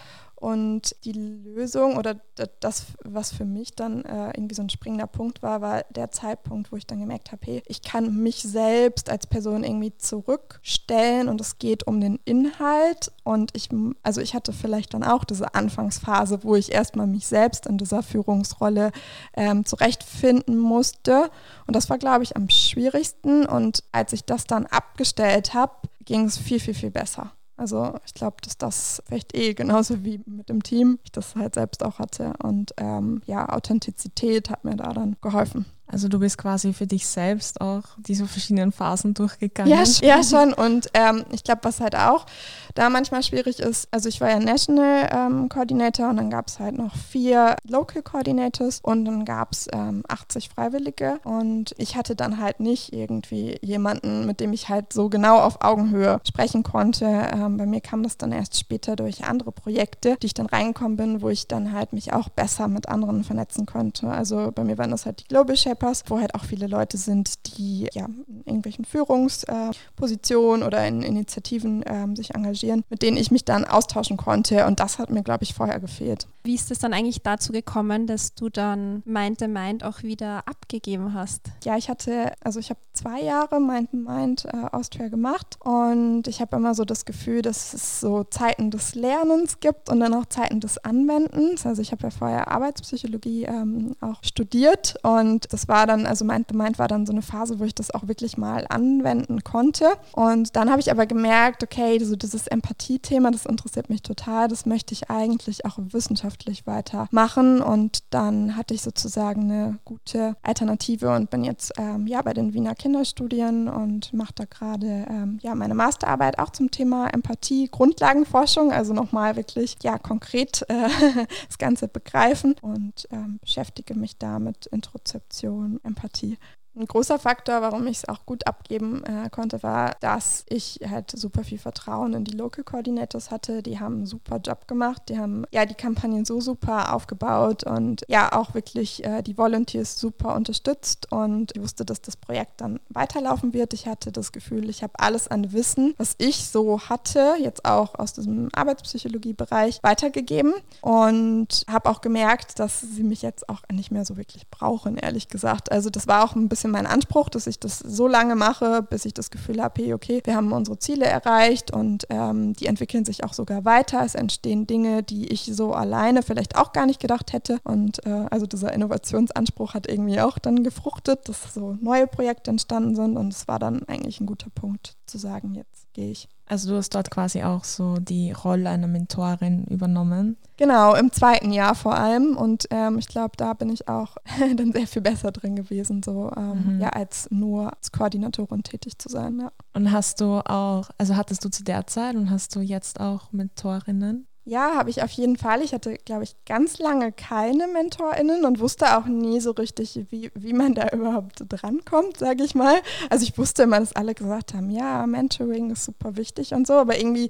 und 0.44 0.94
die 1.06 1.14
Lösung 1.14 1.96
oder 1.96 2.18
das, 2.60 2.88
was 3.02 3.32
für 3.32 3.46
mich 3.46 3.76
dann 3.76 4.04
äh, 4.04 4.32
irgendwie 4.36 4.56
so 4.56 4.62
ein 4.62 4.70
springender 4.70 5.08
Punkt 5.08 5.42
war, 5.42 5.62
war 5.62 5.86
der 5.96 6.12
Zeitpunkt, 6.12 6.70
wo 6.70 6.76
ich 6.76 6.86
dann 6.86 7.00
gemerkt 7.00 7.32
habe, 7.32 7.42
hey, 7.46 7.64
ich 7.66 7.82
kann 7.82 8.18
mich 8.18 8.42
selbst 8.44 9.10
als 9.10 9.26
Person 9.26 9.64
irgendwie 9.64 9.96
zurückstellen 9.98 11.30
und 11.30 11.40
es 11.40 11.60
geht 11.60 11.88
um 11.88 12.02
den 12.02 12.20
Inhalt. 12.26 13.14
Und 13.24 13.56
ich, 13.56 13.70
also 14.02 14.20
ich 14.20 14.36
hatte 14.36 14.52
vielleicht 14.52 14.94
dann 14.94 15.06
auch 15.06 15.24
diese 15.24 15.56
Anfangsphase, 15.56 16.44
wo 16.44 16.58
ich 16.58 16.74
erstmal 16.74 17.08
mich 17.08 17.26
selbst 17.26 17.66
in 17.66 17.78
dieser 17.78 18.04
Führungsrolle 18.04 18.92
ähm, 19.38 19.64
zurechtfinden 19.64 20.58
musste. 20.58 21.32
Und 21.68 21.74
das 21.78 21.90
war, 21.90 21.98
glaube 21.98 22.24
ich, 22.26 22.36
am 22.36 22.50
schwierigsten. 22.50 23.46
Und 23.46 23.86
als 23.94 24.12
ich 24.12 24.26
das 24.26 24.44
dann 24.44 24.66
abgestellt 24.66 25.54
habe, 25.54 25.72
ging 26.04 26.26
es 26.26 26.38
viel, 26.38 26.60
viel, 26.60 26.74
viel 26.74 26.92
besser. 26.92 27.32
Also 27.56 27.96
ich 28.06 28.14
glaube, 28.14 28.38
dass 28.44 28.58
das 28.58 29.04
vielleicht 29.06 29.36
eh 29.36 29.54
genauso 29.54 30.04
wie 30.04 30.22
mit 30.26 30.50
dem 30.50 30.64
Team 30.64 31.00
ich 31.04 31.12
das 31.12 31.36
halt 31.36 31.56
selbst 31.56 31.84
auch 31.84 32.00
hatte. 32.00 32.34
Und 32.42 32.74
ähm, 32.78 33.22
ja, 33.26 33.48
Authentizität 33.50 34.50
hat 34.50 34.66
mir 34.66 34.76
da 34.76 34.92
dann 34.94 35.16
geholfen. 35.22 35.66
Also 35.86 36.08
du 36.08 36.20
bist 36.20 36.38
quasi 36.38 36.74
für 36.74 36.88
dich 36.88 37.06
selbst 37.06 37.62
auch 37.62 37.84
diese 37.98 38.26
verschiedenen 38.26 38.72
Phasen 38.72 39.14
durchgegangen. 39.14 39.72
Ja, 39.72 39.84
ja 40.02 40.24
schon. 40.24 40.54
Und 40.54 40.88
ähm, 40.94 41.26
ich 41.32 41.44
glaube, 41.44 41.62
was 41.64 41.82
halt 41.82 41.96
auch 41.96 42.26
da 42.74 42.90
manchmal 42.90 43.22
schwierig 43.22 43.60
ist, 43.60 43.88
also 43.92 44.10
ich 44.10 44.20
war 44.20 44.30
ja 44.30 44.40
National 44.40 45.10
ähm, 45.12 45.50
Coordinator 45.50 46.10
und 46.10 46.18
dann 46.18 46.30
gab 46.30 46.48
es 46.48 46.60
halt 46.60 46.76
noch 46.76 46.96
vier 46.96 47.58
Local 47.68 48.02
Coordinators 48.02 48.80
und 48.82 49.06
dann 49.06 49.26
gab 49.26 49.52
es 49.52 49.68
ähm, 49.72 50.04
80 50.08 50.50
Freiwillige 50.50 51.20
und 51.24 51.76
ich 51.78 51.96
hatte 51.96 52.16
dann 52.16 52.40
halt 52.40 52.60
nicht 52.60 52.94
irgendwie 52.94 53.58
jemanden, 53.62 54.26
mit 54.26 54.40
dem 54.40 54.54
ich 54.54 54.70
halt 54.70 54.92
so 54.92 55.10
genau 55.10 55.40
auf 55.40 55.64
Augenhöhe 55.64 56.20
sprechen 56.28 56.64
konnte. 56.64 57.06
Ähm, 57.06 57.58
bei 57.58 57.66
mir 57.68 57.82
kam 57.82 58.02
das 58.02 58.18
dann 58.18 58.32
erst 58.32 58.58
später 58.58 58.96
durch 58.96 59.26
andere 59.26 59.52
Projekte, 59.52 60.18
die 60.22 60.28
ich 60.28 60.34
dann 60.34 60.48
reingekommen 60.48 60.98
bin, 60.98 61.22
wo 61.22 61.30
ich 61.30 61.48
dann 61.48 61.72
halt 61.74 61.94
mich 61.94 62.14
auch 62.14 62.30
besser 62.30 62.68
mit 62.68 62.90
anderen 62.90 63.24
vernetzen 63.24 63.68
konnte. 63.68 64.08
Also 64.08 64.52
bei 64.54 64.64
mir 64.64 64.78
waren 64.80 64.92
das 64.92 65.06
halt 65.06 65.20
die 65.20 65.28
Global 65.28 65.56
Shapers, 65.74 66.04
wo 66.08 66.20
halt 66.20 66.36
auch 66.36 66.46
viele 66.46 66.68
Leute 66.68 66.98
sind, 66.98 67.58
die 67.58 67.90
ja 67.94 68.06
in 68.06 68.44
irgendwelchen 68.46 68.86
Führungspositionen 68.86 70.62
äh, 70.62 70.66
oder 70.66 70.88
in 70.88 71.02
Initiativen 71.02 71.84
äh, 71.84 72.16
sich 72.16 72.34
engagieren 72.36 72.54
engagieren, 72.54 72.84
mit 72.90 73.02
denen 73.02 73.18
ich 73.18 73.32
mich 73.32 73.46
dann 73.46 73.66
austauschen 73.66 74.18
konnte. 74.18 74.66
Und 74.66 74.80
das 74.80 75.00
hat 75.00 75.10
mir, 75.10 75.24
glaube 75.24 75.44
ich, 75.44 75.54
vorher 75.54 75.80
gefehlt. 75.80 76.28
Wie 76.44 76.56
ist 76.56 76.72
es 76.72 76.80
dann 76.80 76.94
eigentlich 76.94 77.22
dazu 77.22 77.52
gekommen, 77.52 78.06
dass 78.06 78.36
du 78.36 78.50
dann 78.50 79.02
Mind 79.06 79.40
the 79.40 79.48
Mind 79.48 79.84
auch 79.84 80.04
wieder 80.04 80.48
abgegeben 80.48 81.14
hast? 81.14 81.52
Ja, 81.64 81.78
ich 81.78 81.90
hatte, 81.90 82.34
also 82.44 82.60
ich 82.60 82.70
habe 82.70 82.80
zwei 82.92 83.22
Jahre 83.22 83.60
Mind 83.60 83.90
the 83.92 83.98
Mind 83.98 84.46
äh, 84.46 84.68
Austria 84.72 85.08
gemacht 85.08 85.58
und 85.62 86.28
ich 86.28 86.42
habe 86.42 86.58
immer 86.58 86.76
so 86.76 86.84
das 86.84 87.06
Gefühl, 87.06 87.42
dass 87.42 87.74
es 87.74 88.02
so 88.02 88.24
Zeiten 88.26 88.72
des 88.72 88.94
Lernens 88.94 89.60
gibt 89.62 89.90
und 89.90 90.00
dann 90.02 90.14
auch 90.14 90.26
Zeiten 90.26 90.60
des 90.60 90.78
Anwendens. 90.80 91.66
Also 91.66 91.82
ich 91.82 91.92
habe 91.92 92.04
ja 92.04 92.10
vorher 92.10 92.50
Arbeitspsychologie 92.50 93.44
ähm, 93.46 93.96
auch 94.02 94.24
studiert 94.24 94.96
und 95.04 95.52
das 95.52 95.63
war 95.68 95.88
dann, 95.88 96.06
also 96.06 96.26
Mind 96.26 96.48
the 96.50 96.58
Mind 96.58 96.80
war 96.80 96.88
dann 96.88 97.06
so 97.06 97.12
eine 97.12 97.22
Phase, 97.22 97.60
wo 97.60 97.64
ich 97.64 97.76
das 97.76 97.92
auch 97.92 98.08
wirklich 98.08 98.38
mal 98.38 98.66
anwenden 98.70 99.44
konnte. 99.44 99.94
Und 100.14 100.56
dann 100.56 100.70
habe 100.70 100.80
ich 100.80 100.92
aber 100.92 101.06
gemerkt, 101.06 101.64
okay, 101.64 102.00
so 102.04 102.16
dieses 102.16 102.48
Empathie-Thema, 102.48 103.32
das 103.32 103.46
interessiert 103.46 103.90
mich 103.90 104.02
total. 104.02 104.48
Das 104.48 104.66
möchte 104.66 104.94
ich 104.94 105.10
eigentlich 105.10 105.66
auch 105.66 105.78
wissenschaftlich 105.78 106.68
weitermachen. 106.68 107.62
Und 107.62 108.04
dann 108.10 108.56
hatte 108.56 108.74
ich 108.74 108.82
sozusagen 108.82 109.44
eine 109.44 109.80
gute 109.86 110.36
Alternative 110.44 111.16
und 111.16 111.30
bin 111.30 111.44
jetzt 111.44 111.74
ähm, 111.78 112.08
ja 112.08 112.22
bei 112.22 112.34
den 112.34 112.54
Wiener 112.54 112.76
Kinderstudien 112.76 113.68
und 113.68 114.14
mache 114.14 114.34
da 114.36 114.46
gerade 114.46 115.06
ähm, 115.10 115.40
ja 115.42 115.56
meine 115.56 115.76
Masterarbeit 115.76 116.40
auch 116.40 116.50
zum 116.50 116.72
Thema 116.72 117.08
Empathie, 117.08 117.68
Grundlagenforschung, 117.70 118.72
also 118.72 118.94
nochmal 118.94 119.36
wirklich 119.36 119.78
ja 119.84 119.98
konkret 119.98 120.64
äh, 120.70 120.90
das 121.48 121.58
Ganze 121.58 121.88
begreifen 121.88 122.56
und 122.62 123.08
ähm, 123.12 123.40
beschäftige 123.42 123.96
mich 123.96 124.18
da 124.18 124.40
mit 124.40 124.66
Introzeption, 124.68 125.53
Empathie. 125.84 126.38
Ein 126.76 126.88
großer 126.88 127.20
Faktor, 127.20 127.62
warum 127.62 127.86
ich 127.86 127.98
es 127.98 128.10
auch 128.10 128.26
gut 128.26 128.48
abgeben 128.48 129.04
äh, 129.04 129.30
konnte, 129.30 129.62
war, 129.62 129.96
dass 130.00 130.44
ich 130.50 130.80
halt 130.90 131.12
super 131.12 131.44
viel 131.44 131.60
Vertrauen 131.60 132.16
in 132.16 132.24
die 132.24 132.36
Local 132.36 132.64
Coordinators 132.64 133.30
hatte. 133.30 133.62
Die 133.62 133.80
haben 133.80 133.98
einen 133.98 134.06
super 134.08 134.38
Job 134.38 134.68
gemacht. 134.68 135.04
Die 135.10 135.20
haben 135.20 135.46
ja 135.52 135.68
die 135.68 135.76
Kampagnen 135.76 136.26
so 136.26 136.42
super 136.42 136.96
aufgebaut 136.96 137.64
und 137.64 138.04
ja 138.08 138.34
auch 138.34 138.56
wirklich 138.56 139.04
äh, 139.04 139.22
die 139.22 139.38
Volunteers 139.38 140.00
super 140.00 140.36
unterstützt. 140.36 141.12
Und 141.12 141.56
ich 141.56 141.62
wusste, 141.62 141.86
dass 141.86 142.02
das 142.02 142.18
Projekt 142.18 142.62
dann 142.62 142.80
weiterlaufen 142.90 143.54
wird. 143.54 143.76
Ich 143.76 143.86
hatte 143.86 144.12
das 144.12 144.32
Gefühl, 144.32 144.68
ich 144.68 144.82
habe 144.82 144.94
alles 144.98 145.28
an 145.28 145.54
Wissen, 145.54 145.94
was 145.98 146.16
ich 146.18 146.48
so 146.48 146.80
hatte, 146.82 147.36
jetzt 147.40 147.66
auch 147.66 148.00
aus 148.00 148.14
diesem 148.14 148.50
Arbeitspsychologie-Bereich, 148.52 149.84
weitergegeben 149.84 150.56
und 150.82 151.66
habe 151.70 151.88
auch 151.88 152.02
gemerkt, 152.02 152.58
dass 152.58 152.82
sie 152.82 153.04
mich 153.04 153.22
jetzt 153.22 153.48
auch 153.48 153.62
nicht 153.72 153.92
mehr 153.92 154.06
so 154.06 154.18
wirklich 154.18 154.50
brauchen, 154.50 154.98
ehrlich 154.98 155.28
gesagt. 155.28 155.72
Also 155.72 155.92
das 155.92 156.08
war 156.08 156.24
auch 156.24 156.36
ein 156.36 156.50
bisschen 156.50 156.63
bisschen 156.64 156.72
mein 156.72 156.88
Anspruch, 156.88 157.30
dass 157.30 157.46
ich 157.46 157.60
das 157.60 157.80
so 157.80 158.08
lange 158.08 158.36
mache, 158.36 158.82
bis 158.84 159.04
ich 159.04 159.14
das 159.14 159.32
Gefühl 159.32 159.62
habe, 159.62 159.82
hey, 159.82 159.94
okay, 159.94 160.22
wir 160.24 160.36
haben 160.36 160.52
unsere 160.54 160.80
Ziele 160.80 161.06
erreicht 161.06 161.72
und 161.72 162.08
ähm, 162.10 162.54
die 162.54 162.68
entwickeln 162.68 163.04
sich 163.04 163.24
auch 163.26 163.34
sogar 163.34 163.66
weiter. 163.66 164.02
Es 164.06 164.16
entstehen 164.16 164.66
Dinge, 164.66 165.04
die 165.04 165.28
ich 165.28 165.44
so 165.44 165.74
alleine 165.74 166.24
vielleicht 166.24 166.56
auch 166.56 166.72
gar 166.72 166.86
nicht 166.86 167.02
gedacht 167.02 167.34
hätte. 167.34 167.60
Und 167.66 168.06
äh, 168.06 168.28
also 168.32 168.46
dieser 168.46 168.72
Innovationsanspruch 168.72 169.74
hat 169.74 169.90
irgendwie 169.90 170.22
auch 170.22 170.38
dann 170.40 170.64
gefruchtet, 170.64 171.28
dass 171.28 171.54
so 171.54 171.78
neue 171.82 172.08
Projekte 172.08 172.52
entstanden 172.52 172.96
sind 172.96 173.18
und 173.18 173.34
es 173.34 173.48
war 173.48 173.60
dann 173.60 173.84
eigentlich 173.88 174.22
ein 174.22 174.26
guter 174.26 174.50
Punkt 174.50 174.96
zu 175.06 175.18
sagen, 175.18 175.56
jetzt 175.56 175.94
gehe 175.94 176.12
ich. 176.12 176.30
Also 176.54 176.70
du 176.70 176.78
hast 176.78 176.94
dort 176.94 177.10
quasi 177.10 177.42
auch 177.42 177.64
so 177.64 177.96
die 177.96 178.32
Rolle 178.32 178.70
einer 178.70 178.86
Mentorin 178.86 179.64
übernommen. 179.72 180.38
Genau, 180.56 180.94
im 180.94 181.12
zweiten 181.12 181.52
Jahr 181.52 181.74
vor 181.74 181.96
allem. 181.96 182.38
Und 182.38 182.68
ähm, 182.70 183.00
ich 183.00 183.08
glaube, 183.08 183.32
da 183.38 183.54
bin 183.54 183.70
ich 183.70 183.88
auch 183.88 184.18
dann 184.56 184.72
sehr 184.72 184.86
viel 184.86 185.02
besser 185.02 185.32
drin 185.32 185.56
gewesen, 185.56 186.04
so 186.04 186.32
ähm, 186.38 186.76
mhm. 186.76 186.80
ja, 186.80 186.90
als 186.90 187.28
nur 187.32 187.74
als 187.76 187.92
Koordinatorin 187.92 188.62
tätig 188.62 189.00
zu 189.00 189.10
sein. 189.10 189.40
Ja. 189.40 189.52
Und 189.74 189.92
hast 189.92 190.22
du 190.22 190.42
auch, 190.46 190.92
also 191.00 191.16
hattest 191.16 191.44
du 191.44 191.50
zu 191.50 191.64
der 191.64 191.88
Zeit 191.88 192.16
und 192.16 192.30
hast 192.30 192.56
du 192.56 192.60
jetzt 192.60 193.00
auch 193.00 193.32
Mentorinnen? 193.32 194.28
Ja, 194.46 194.76
habe 194.76 194.90
ich 194.90 195.02
auf 195.02 195.12
jeden 195.12 195.38
Fall. 195.38 195.62
Ich 195.62 195.74
hatte, 195.74 195.96
glaube 196.06 196.24
ich, 196.24 196.36
ganz 196.46 196.78
lange 196.78 197.14
keine 197.14 197.68
MentorInnen 197.68 198.44
und 198.44 198.60
wusste 198.60 198.98
auch 198.98 199.06
nie 199.06 199.40
so 199.40 199.52
richtig, 199.52 200.06
wie, 200.10 200.32
wie 200.36 200.52
man 200.52 200.74
da 200.74 200.90
überhaupt 200.90 201.46
drankommt, 201.48 202.18
sage 202.18 202.44
ich 202.44 202.54
mal. 202.54 202.76
Also 203.10 203.24
ich 203.24 203.38
wusste 203.38 203.64
immer, 203.64 203.80
dass 203.80 203.96
alle 203.96 204.14
gesagt 204.14 204.54
haben, 204.54 204.70
ja, 204.70 205.08
Mentoring 205.08 205.70
ist 205.72 205.86
super 205.86 206.18
wichtig 206.18 206.54
und 206.54 206.68
so, 206.68 206.74
aber 206.74 206.98
irgendwie 207.00 207.30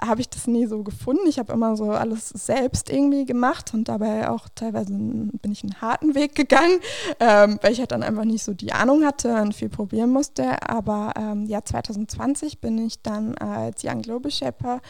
habe 0.00 0.20
ich 0.20 0.28
das 0.28 0.46
nie 0.46 0.66
so 0.66 0.84
gefunden. 0.84 1.26
Ich 1.26 1.38
habe 1.38 1.52
immer 1.52 1.76
so 1.76 1.90
alles 1.90 2.28
selbst 2.28 2.88
irgendwie 2.88 3.24
gemacht 3.24 3.74
und 3.74 3.88
dabei 3.88 4.30
auch 4.30 4.48
teilweise 4.54 4.92
bin 4.92 5.50
ich 5.50 5.64
einen 5.64 5.80
harten 5.80 6.14
Weg 6.14 6.34
gegangen, 6.34 6.78
ähm, 7.20 7.58
weil 7.62 7.72
ich 7.72 7.80
halt 7.80 7.92
dann 7.92 8.04
einfach 8.04 8.24
nicht 8.24 8.44
so 8.44 8.54
die 8.54 8.72
Ahnung 8.72 9.04
hatte 9.04 9.42
und 9.42 9.54
viel 9.54 9.68
probieren 9.68 10.10
musste. 10.10 10.68
Aber 10.68 11.14
ähm, 11.16 11.46
ja, 11.46 11.64
2020 11.64 12.60
bin 12.60 12.78
ich 12.78 13.02
dann 13.02 13.36
als 13.38 13.82
Young 13.82 14.02
Global 14.02 14.30
Shaper 14.30 14.80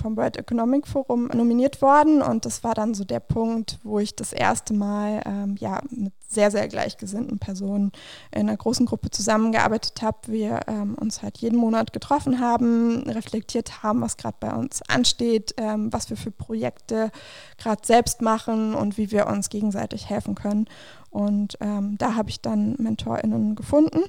vom 0.00 0.16
World 0.16 0.36
Economic 0.36 0.86
Forum 0.86 1.26
nominiert 1.28 1.82
worden 1.82 2.22
und 2.22 2.44
das 2.44 2.64
war 2.64 2.74
dann 2.74 2.94
so 2.94 3.04
der 3.04 3.20
Punkt, 3.20 3.78
wo 3.82 3.98
ich 3.98 4.14
das 4.16 4.32
erste 4.32 4.74
Mal 4.74 5.22
ähm, 5.26 5.56
ja, 5.58 5.80
mit 5.90 6.12
sehr, 6.28 6.50
sehr 6.50 6.66
gleichgesinnten 6.68 7.38
Personen 7.38 7.92
in 8.30 8.48
einer 8.48 8.56
großen 8.56 8.86
Gruppe 8.86 9.10
zusammengearbeitet 9.10 10.00
habe. 10.02 10.18
Wir 10.26 10.60
ähm, 10.66 10.94
uns 10.94 11.22
halt 11.22 11.38
jeden 11.38 11.58
Monat 11.58 11.92
getroffen 11.92 12.40
haben, 12.40 13.02
reflektiert 13.08 13.82
haben, 13.82 14.00
was 14.00 14.16
gerade 14.16 14.36
bei 14.40 14.52
uns 14.52 14.80
ansteht, 14.88 15.54
ähm, 15.58 15.92
was 15.92 16.08
wir 16.08 16.16
für 16.16 16.30
Projekte 16.30 17.10
gerade 17.58 17.82
selbst 17.84 18.22
machen 18.22 18.74
und 18.74 18.96
wie 18.96 19.10
wir 19.10 19.26
uns 19.26 19.50
gegenseitig 19.50 20.08
helfen 20.08 20.34
können. 20.34 20.66
Und 21.10 21.58
ähm, 21.60 21.98
da 21.98 22.14
habe 22.14 22.30
ich 22.30 22.40
dann 22.40 22.76
MentorInnen 22.78 23.54
gefunden 23.54 24.00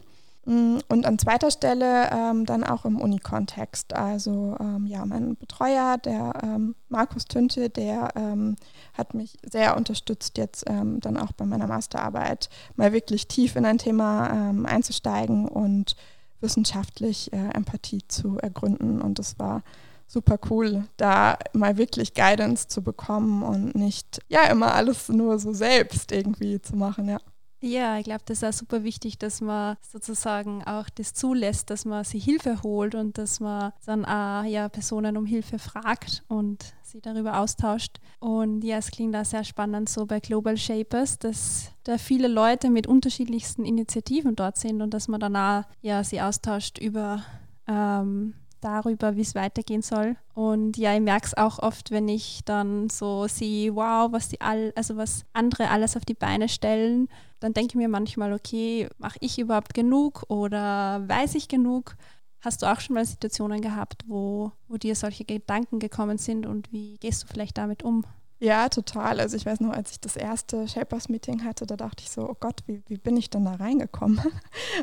und 0.46 1.06
an 1.06 1.18
zweiter 1.18 1.52
Stelle 1.52 2.10
ähm, 2.12 2.46
dann 2.46 2.66
auch 2.66 2.84
im 2.84 3.00
Uni-Kontext. 3.00 3.94
Also 3.94 4.58
ähm, 4.60 4.86
ja, 4.86 5.06
mein 5.06 5.38
Betreuer, 5.38 5.98
der 5.98 6.34
ähm, 6.44 6.76
Markus 6.90 7.26
Tünte, 7.26 7.70
der 7.70 8.10
ähm, 8.16 8.58
hat 8.94 9.14
mich 9.14 9.38
sehr 9.50 9.78
unterstützt, 9.78 10.38
jetzt 10.38 10.66
ähm, 10.68 11.00
dann 11.00 11.16
auch 11.16 11.32
bei 11.32 11.46
meiner 11.46 11.68
Masterarbeit 11.68 12.50
mal 12.76 12.92
wirklich 12.92 13.28
tief 13.28 13.56
in 13.56 13.66
ein 13.66 13.78
Thema 13.78 14.30
ähm, 14.32 14.66
einzusteigen 14.66 15.48
und 15.48 15.96
wissenschaftlich 16.42 17.32
äh, 17.32 17.50
Empathie 17.54 18.06
zu 18.10 18.38
ergründen. 18.38 19.02
Und 19.02 19.20
das 19.20 19.40
war 19.40 19.64
super 20.08 20.38
cool, 20.50 20.84
da 20.98 21.38
mal 21.54 21.78
wirklich 21.78 22.14
Guidance 22.14 22.68
zu 22.68 22.84
bekommen 22.84 23.44
und 23.44 23.76
nicht 23.76 24.20
ja 24.28 24.44
immer 24.44 24.74
alles 24.76 25.08
nur 25.08 25.40
so 25.40 25.54
selbst 25.54 26.12
irgendwie 26.12 26.62
zu 26.62 26.76
machen, 26.76 27.08
ja. 27.08 27.20
Ja, 27.66 27.98
ich 27.98 28.04
glaube, 28.04 28.24
das 28.26 28.40
ist 28.40 28.44
auch 28.44 28.52
super 28.52 28.84
wichtig, 28.84 29.18
dass 29.20 29.40
man 29.40 29.78
sozusagen 29.90 30.66
auch 30.66 30.90
das 30.90 31.14
zulässt, 31.14 31.70
dass 31.70 31.86
man 31.86 32.04
sich 32.04 32.26
Hilfe 32.26 32.62
holt 32.62 32.94
und 32.94 33.18
dass 33.18 33.40
man 33.40 33.72
dann 33.86 34.04
auch 34.04 34.44
ja, 34.44 34.68
Personen 34.68 35.16
um 35.16 35.26
Hilfe 35.26 35.60
fragt 35.60 36.26
und 36.28 36.74
sie 36.82 37.00
darüber 37.00 37.40
austauscht. 37.40 38.02
Und 38.20 38.66
ja, 38.66 38.76
es 38.76 38.92
klingt 38.92 39.16
auch 39.16 39.24
sehr 39.24 39.46
spannend 39.46 39.88
so 39.88 40.06
bei 40.06 40.20
Global 40.20 40.58
Shapers, 40.58 41.20
dass 41.20 41.72
da 41.86 41.98
viele 41.98 42.28
Leute 42.28 42.70
mit 42.70 42.86
unterschiedlichsten 42.86 43.64
Initiativen 43.64 44.36
dort 44.36 44.58
sind 44.58 44.82
und 44.82 44.94
dass 44.94 45.08
man 45.08 45.22
danach 45.22 45.66
ja 45.82 46.04
sie 46.04 46.20
austauscht 46.20 46.80
über 46.80 47.24
ähm, 47.66 48.34
darüber, 48.64 49.16
wie 49.16 49.22
es 49.22 49.36
weitergehen 49.36 49.82
soll. 49.82 50.16
Und 50.34 50.78
ja, 50.78 50.94
ich 50.94 51.02
merke 51.02 51.28
es 51.28 51.38
auch 51.38 51.60
oft, 51.60 51.92
wenn 51.92 52.08
ich 52.08 52.42
dann 52.46 52.90
so 52.90 53.28
sehe, 53.28 53.76
wow, 53.76 54.12
was 54.12 54.30
die 54.30 54.42
all, 54.42 54.74
also 54.76 54.98
was 54.98 55.26
andere 55.34 55.70
alles 55.70 55.98
auf 55.98 56.06
die 56.06 56.14
Beine 56.14 56.50
stellen, 56.50 57.10
dann 57.40 57.54
denke 57.54 57.72
ich 57.72 57.76
mir 57.76 57.90
manchmal, 57.90 58.34
okay, 58.34 58.88
mache 58.98 59.18
ich 59.20 59.38
überhaupt 59.40 59.74
genug 59.74 60.24
oder 60.30 61.08
weiß 61.08 61.36
ich 61.36 61.48
genug? 61.48 61.96
Hast 62.40 62.62
du 62.62 62.72
auch 62.72 62.80
schon 62.80 62.96
mal 62.96 63.06
Situationen 63.06 63.62
gehabt, 63.62 64.04
wo, 64.08 64.52
wo 64.68 64.78
dir 64.78 64.96
solche 64.96 65.26
Gedanken 65.26 65.80
gekommen 65.80 66.18
sind 66.18 66.46
und 66.46 66.72
wie 66.72 66.98
gehst 66.98 67.24
du 67.24 67.28
vielleicht 67.28 67.58
damit 67.58 67.84
um? 67.84 68.06
Ja, 68.40 68.68
total. 68.68 69.20
Also 69.20 69.38
ich 69.38 69.46
weiß 69.46 69.62
noch, 69.62 69.72
als 69.72 69.92
ich 69.92 70.00
das 70.02 70.18
erste 70.18 70.68
Shapers-Meeting 70.68 71.46
hatte, 71.46 71.66
da 71.66 71.78
dachte 71.78 72.04
ich 72.04 72.12
so, 72.12 72.30
oh 72.30 72.36
Gott, 72.40 72.60
wie, 72.68 72.82
wie 72.88 72.98
bin 72.98 73.16
ich 73.16 73.30
denn 73.30 73.46
da 73.46 73.54
reingekommen? 73.54 74.20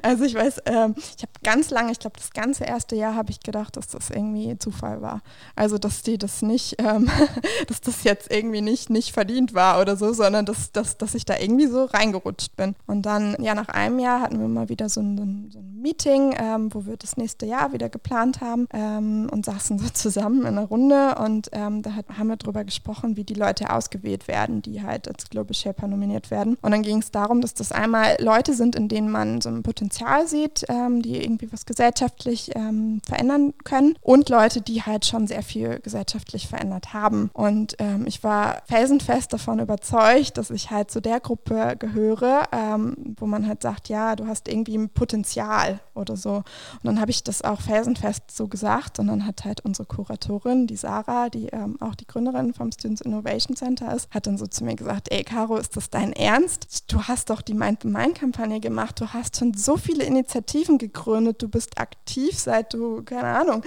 Also 0.03 0.25
ich 0.25 0.35
weiß, 0.35 0.63
ähm, 0.67 0.95
ich 0.97 1.23
habe 1.23 1.33
ganz 1.43 1.71
lange, 1.71 1.91
ich 1.91 1.99
glaube 1.99 2.17
das 2.17 2.31
ganze 2.33 2.65
erste 2.65 2.95
Jahr 2.97 3.15
habe 3.17 3.31
ich 3.31 3.41
gedacht, 3.41 3.77
dass 3.77 3.89
das 3.89 4.09
irgendwie 4.09 4.57
Zufall 4.59 5.03
war. 5.03 5.21
Also 5.57 5.79
dass 5.79 6.03
die 6.03 6.17
das 6.17 6.43
nicht, 6.43 6.77
ähm, 6.79 7.11
dass 7.67 7.81
das 7.81 8.05
jetzt 8.05 8.31
irgendwie 8.33 8.61
nicht, 8.61 8.89
nicht 8.89 9.13
verdient 9.13 9.53
war 9.53 9.81
oder 9.81 9.97
so, 9.97 10.13
sondern 10.13 10.47
dass, 10.47 10.73
dass, 10.73 10.97
dass 10.97 11.15
ich 11.15 11.25
da 11.25 11.37
irgendwie 11.39 11.67
so 11.67 11.85
reingerutscht 11.85 12.57
bin. 12.57 12.77
Und 12.87 13.03
dann, 13.03 13.37
ja, 13.43 13.55
nach 13.55 13.69
einem 13.69 13.99
Jahr 13.99 14.21
hatten 14.21 14.39
wir 14.41 14.49
mal 14.49 14.69
wieder 14.69 14.89
so 14.89 15.01
ein, 15.01 15.51
so 15.51 15.59
ein, 15.59 15.71
Meeting, 15.81 16.35
ähm, 16.39 16.73
wo 16.75 16.85
wir 16.85 16.97
das 16.97 17.17
nächste 17.17 17.47
Jahr 17.47 17.73
wieder 17.73 17.89
geplant 17.89 18.41
haben 18.41 18.69
ähm, 18.73 19.29
und 19.31 19.47
saßen 19.47 19.79
so 19.79 19.89
zusammen 19.89 20.43
in 20.43 20.59
einer 20.59 20.67
Runde 20.67 21.15
und 21.17 21.49
ähm, 21.53 21.83
da 21.83 21.95
hat, 21.95 22.07
haben 22.19 22.29
wir 22.29 22.37
darüber 22.37 22.65
gesprochen, 22.65 23.17
wie 23.17 23.25
die 23.25 23.35
Leute 23.41 23.71
ausgewählt 23.71 24.29
werden, 24.29 24.63
die 24.63 24.83
halt 24.83 25.09
als 25.09 25.29
Global 25.29 25.55
Shaper 25.55 25.89
nominiert 25.89 26.31
werden. 26.31 26.57
Und 26.63 26.71
dann 26.71 26.83
ging 26.83 26.99
es 26.99 27.11
darum, 27.11 27.41
dass 27.41 27.55
das 27.55 27.73
einmal 27.73 28.17
Leute 28.21 28.55
sind, 28.55 28.77
in 28.77 28.89
denen 28.89 29.11
man 29.11 29.41
so 29.41 29.49
ein 29.49 29.63
Potenzial 29.63 30.27
sieht, 30.27 30.65
ähm, 30.69 31.03
die 31.03 31.23
irgendwie 31.23 31.53
was 31.53 31.67
gesellschaftlich 31.67 32.51
ähm, 32.55 33.01
verändern 33.07 33.55
können 33.65 33.97
und 34.01 34.29
Leute, 34.29 34.61
die 34.61 34.83
halt 34.83 35.07
schon 35.07 35.27
sehr 35.27 35.43
viel 35.43 35.81
gesellschaftlich 35.81 36.47
verändert 36.47 36.93
haben. 36.93 37.31
Und 37.33 37.77
ähm, 37.79 38.05
ich 38.07 38.23
war 38.23 38.63
felsenfest 38.67 39.33
davon 39.33 39.59
überzeugt, 39.59 40.37
dass 40.37 40.51
ich 40.51 40.71
halt 40.71 40.91
zu 40.91 41.01
der 41.01 41.21
Gruppe 41.21 41.77
gehöre, 41.79 42.45
ähm, 42.53 43.15
wo 43.19 43.27
man 43.27 43.47
halt 43.47 43.63
sagt, 43.63 43.89
ja, 43.89 44.17
du 44.17 44.27
hast 44.27 44.49
irgendwie 44.49 44.77
ein 44.77 44.91
Potenzial 44.91 45.81
oder 45.95 46.17
so. 46.17 46.37
Und 46.37 46.85
dann 46.85 47.01
habe 47.01 47.11
ich 47.11 47.25
das 47.25 47.43
auch 47.43 47.61
felsenfest 47.61 48.31
so 48.31 48.49
gesagt 48.49 48.99
und 48.99 49.07
dann 49.07 49.27
hat 49.27 49.45
halt 49.45 49.65
unsere 49.65 49.87
Kuratorin, 49.87 50.67
die 50.67 50.77
Sarah, 50.77 51.31
die 51.31 51.47
ähm, 51.49 51.77
auch 51.81 51.95
die 51.95 52.07
Gründerin 52.07 52.53
vom 52.53 52.71
Students 52.73 53.01
Innovation 53.01 53.30
Innovation 53.31 53.57
Center 53.57 53.95
ist, 53.95 54.11
hat 54.11 54.27
dann 54.27 54.39
so 54.39 54.47
zu 54.47 54.65
mir 54.65 54.75
gesagt, 54.75 55.09
ey 55.13 55.23
Caro, 55.23 55.57
ist 55.57 55.77
das 55.77 55.89
dein 55.89 56.13
Ernst? 56.13 56.93
Du 56.93 57.03
hast 57.05 57.31
doch 57.31 57.43
die 57.43 57.55
Mind 57.55 57.83
the 57.83 57.89
Mind 57.89 58.17
Kampagne 58.17 58.61
gemacht, 58.61 59.01
du 59.01 59.13
hast 59.13 59.37
schon 59.37 59.55
so 59.55 59.77
viele 59.77 60.05
Initiativen 60.05 60.79
gegründet, 60.79 61.41
du 61.43 61.49
bist 61.49 61.79
aktiv 61.79 62.37
seit 62.39 62.75
du, 62.75 63.03
keine 63.03 63.29
Ahnung, 63.29 63.63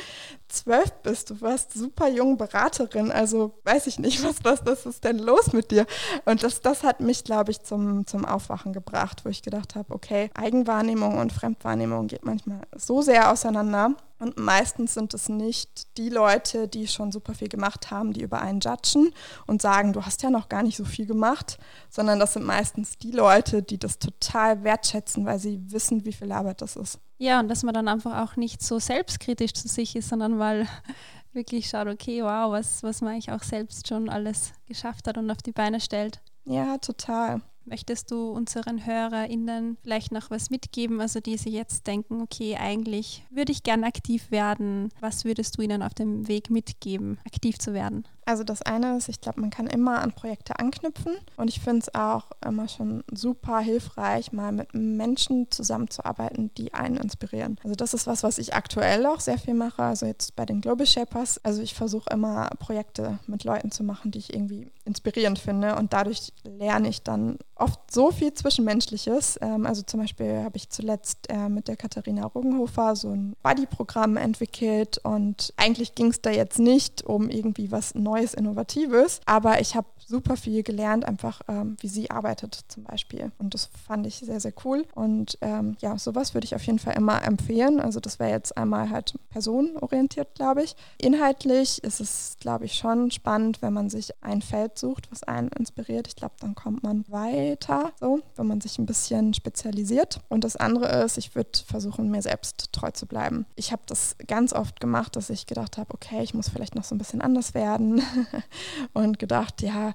zwölf 0.54 0.92
bist, 1.04 1.30
du 1.30 1.42
warst 1.42 1.74
super 1.74 2.08
jung 2.08 2.38
Beraterin, 2.38 3.12
also 3.12 3.54
weiß 3.64 3.88
ich 3.88 4.00
nicht, 4.00 4.24
was, 4.26 4.44
was, 4.44 4.66
was 4.66 4.86
ist 4.86 5.04
denn 5.04 5.20
los 5.20 5.54
mit 5.54 5.72
dir? 5.72 5.86
Und 6.26 6.44
das, 6.44 6.62
das 6.62 6.84
hat 6.84 7.00
mich, 7.00 7.24
glaube 7.24 7.52
ich, 7.52 7.62
zum, 7.62 8.06
zum 8.08 8.26
Aufwachen 8.26 8.74
gebracht, 8.74 9.26
wo 9.26 9.30
ich 9.30 9.42
gedacht 9.42 9.76
habe, 9.76 9.94
okay, 9.94 10.30
Eigenwahrnehmung 10.36 11.18
und 11.18 11.34
Fremdwahrnehmung 11.34 12.08
geht 12.08 12.26
manchmal 12.26 12.62
so 12.76 13.02
sehr 13.02 13.32
auseinander. 13.32 13.96
Und 14.20 14.38
meistens 14.38 14.94
sind 14.94 15.14
es 15.14 15.28
nicht 15.28 15.98
die 15.98 16.08
Leute, 16.08 16.70
die 16.70 16.88
schon 16.88 17.12
super 17.12 17.34
viel 17.34 17.50
gemacht 17.50 17.92
haben, 17.92 18.14
die 18.14 18.22
über 18.22 18.42
einen 18.42 18.62
judgen 18.62 19.12
und 19.48 19.62
sagen, 19.62 19.92
du 19.92 20.06
hast 20.06 20.24
ja 20.24 20.30
noch 20.30 20.48
gar 20.48 20.64
nicht 20.64 20.78
so 20.78 20.86
viel 20.86 21.06
gemacht, 21.06 21.58
sondern 21.90 22.20
das 22.20 22.34
sind 22.34 22.46
meistens 22.46 22.98
die 22.98 23.12
Leute, 23.12 23.64
die 23.64 23.78
das 23.78 24.00
total 24.00 24.64
wertschätzen, 24.64 25.26
weil 25.26 25.40
sie 25.40 25.60
wissen, 25.70 26.06
wie 26.06 26.14
viel 26.14 26.32
Arbeit 26.32 26.62
das 26.62 26.78
ist. 26.78 27.00
Ja, 27.24 27.40
und 27.40 27.48
dass 27.48 27.64
man 27.64 27.74
dann 27.74 27.88
einfach 27.88 28.22
auch 28.22 28.36
nicht 28.36 28.62
so 28.62 28.80
selbstkritisch 28.80 29.54
zu 29.54 29.70
sich 29.70 29.96
ist, 29.96 30.10
sondern 30.10 30.36
mal 30.36 30.68
wirklich 31.32 31.70
schaut, 31.70 31.88
okay, 31.88 32.22
wow, 32.22 32.52
was, 32.52 32.84
was 32.84 33.00
man 33.00 33.14
eigentlich 33.14 33.32
auch 33.32 33.44
selbst 33.44 33.88
schon 33.88 34.10
alles 34.10 34.52
geschafft 34.66 35.08
hat 35.08 35.18
und 35.18 35.32
auf 35.32 35.38
die 35.38 35.54
Beine 35.54 35.80
stellt. 35.80 36.20
Ja, 36.44 36.78
total. 36.80 37.42
Möchtest 37.64 38.12
du 38.12 38.32
unseren 38.32 38.86
HörerInnen 38.86 39.78
vielleicht 39.84 40.12
noch 40.12 40.32
was 40.32 40.50
mitgeben, 40.50 41.00
also 41.00 41.22
die 41.22 41.38
sich 41.38 41.54
jetzt 41.54 41.88
denken, 41.88 42.22
okay, 42.22 42.58
eigentlich 42.58 43.26
würde 43.30 43.54
ich 43.54 43.64
gern 43.64 43.86
aktiv 43.86 44.30
werden. 44.30 44.90
Was 45.00 45.24
würdest 45.24 45.58
du 45.58 45.62
ihnen 45.62 45.82
auf 45.82 45.94
dem 45.94 46.28
Weg 46.28 46.50
mitgeben, 46.50 47.20
aktiv 47.26 47.58
zu 47.58 47.74
werden? 47.74 48.06
Also 48.26 48.44
das 48.44 48.62
eine 48.62 48.98
ist, 48.98 49.10
ich 49.10 49.22
glaube, 49.22 49.42
man 49.42 49.50
kann 49.50 49.68
immer 49.68 50.02
an 50.02 50.12
Projekte 50.12 50.60
anknüpfen 50.60 51.14
und 51.38 51.50
ich 51.50 51.60
finde 51.60 51.80
es 51.80 51.96
auch 51.96 52.26
immer 52.46 52.68
schon 52.68 53.04
super 53.12 53.60
hilfreich, 53.60 54.32
mal 54.32 54.52
mit 54.52 54.74
Menschen 54.74 55.50
zusammenzuarbeiten, 55.52 56.52
die 56.58 56.74
einen 56.74 56.98
inspirieren. 56.98 57.58
Also 57.64 57.76
das 57.76 57.94
ist 57.94 58.08
was, 58.08 58.24
was 58.24 58.38
ich 58.38 58.54
aktuell 58.54 59.06
auch 59.06 59.20
sehr 59.20 59.38
viel 59.38 59.54
mache, 59.54 59.84
also 59.84 60.06
jetzt 60.06 60.36
bei 60.36 60.46
den 60.46 60.62
Global 60.62 60.86
Shapers. 60.86 61.40
Also 61.44 61.62
ich 61.62 61.74
versuche 61.74 62.10
immer 62.12 62.50
Projekte 62.60 63.20
mit 63.28 63.44
Leuten 63.44 63.72
zu 63.72 63.84
machen, 63.84 64.12
die 64.12 64.20
ich 64.20 64.34
irgendwie 64.34 64.68
inspirierend 64.86 65.40
finde 65.40 65.76
und 65.76 65.94
dadurch 65.94 66.34
lerne 66.44 66.90
ich 66.90 67.04
dann 67.04 67.38
oft 67.56 67.80
so 67.92 68.12
viel 68.12 68.34
Zwischenmenschliches. 68.34 69.40
Ähm, 69.42 69.66
also 69.66 69.82
zum 69.84 70.02
Beispiel 70.02 70.44
habe 70.44 70.58
ich 70.58 70.70
zuletzt 70.70 71.30
äh, 71.30 71.50
mit 71.50 71.68
der 71.68 71.78
Katharina 71.78 72.26
Ruggenhofer 72.26 72.96
so 72.96 73.10
ein 73.10 73.36
Buddy-Programm 73.44 74.18
entwickelt 74.18 75.00
und 75.04 75.54
eigentlich 75.58 75.96
ging 75.96 76.08
es 76.08 76.22
da 76.22 76.30
jetzt 76.30 76.60
nicht 76.60 77.04
um 77.04 77.30
irgendwie 77.30 77.72
was 77.72 77.96
Neues 77.96 78.13
Neues, 78.14 78.36
Innovatives. 78.36 79.22
Aber 79.26 79.60
ich 79.60 79.76
habe 79.76 79.88
super 80.06 80.38
viel 80.38 80.62
gelernt, 80.62 81.06
einfach 81.06 81.42
ähm, 81.48 81.78
wie 81.80 81.88
sie 81.88 82.12
arbeitet 82.12 82.60
zum 82.68 82.84
Beispiel. 82.84 83.32
Und 83.40 83.54
das 83.54 83.70
fand 83.88 84.06
ich 84.06 84.18
sehr, 84.18 84.40
sehr 84.40 84.54
cool. 84.64 84.86
Und 84.94 85.38
ähm, 85.42 85.76
ja, 85.80 85.98
sowas 85.98 86.34
würde 86.34 86.46
ich 86.46 86.54
auf 86.54 86.64
jeden 86.64 86.78
Fall 86.78 86.96
immer 86.96 87.24
empfehlen. 87.24 87.80
Also 87.80 88.00
das 88.00 88.20
wäre 88.20 88.30
jetzt 88.30 88.56
einmal 88.56 88.92
halt 88.92 89.18
personenorientiert, 89.30 90.36
glaube 90.36 90.64
ich. 90.64 90.76
Inhaltlich 91.00 91.84
ist 91.84 92.00
es, 92.00 92.36
glaube 92.40 92.66
ich, 92.66 92.76
schon 92.76 93.10
spannend, 93.10 93.62
wenn 93.62 93.74
man 93.74 93.90
sich 93.90 94.12
ein 94.22 94.42
Feld 94.42 94.78
sucht, 94.78 95.10
was 95.12 95.24
einen 95.24 95.48
inspiriert. 95.48 96.08
Ich 96.08 96.16
glaube, 96.16 96.36
dann 96.40 96.54
kommt 96.54 96.84
man 96.84 97.06
weiter, 97.08 97.92
so, 98.00 98.20
wenn 98.36 98.48
man 98.48 98.62
sich 98.62 98.78
ein 98.78 98.86
bisschen 98.86 99.34
spezialisiert. 99.34 100.20
Und 100.30 100.44
das 100.44 100.56
andere 100.56 101.04
ist, 101.04 101.18
ich 101.18 101.34
würde 101.34 101.50
versuchen, 101.66 102.12
mir 102.12 102.22
selbst 102.22 102.72
treu 102.74 102.92
zu 102.92 103.08
bleiben. 103.08 103.48
Ich 103.56 103.72
habe 103.72 103.82
das 103.88 104.16
ganz 104.28 104.54
oft 104.54 104.80
gemacht, 104.80 105.16
dass 105.16 105.32
ich 105.32 105.48
gedacht 105.48 105.78
habe, 105.80 105.94
okay, 105.94 106.22
ich 106.22 106.36
muss 106.36 106.50
vielleicht 106.50 106.76
noch 106.76 106.84
so 106.84 106.94
ein 106.94 107.00
bisschen 107.00 107.22
anders 107.22 107.56
werden 107.56 108.03
und 108.94 109.20
gedacht, 109.20 109.62
ja, 109.62 109.94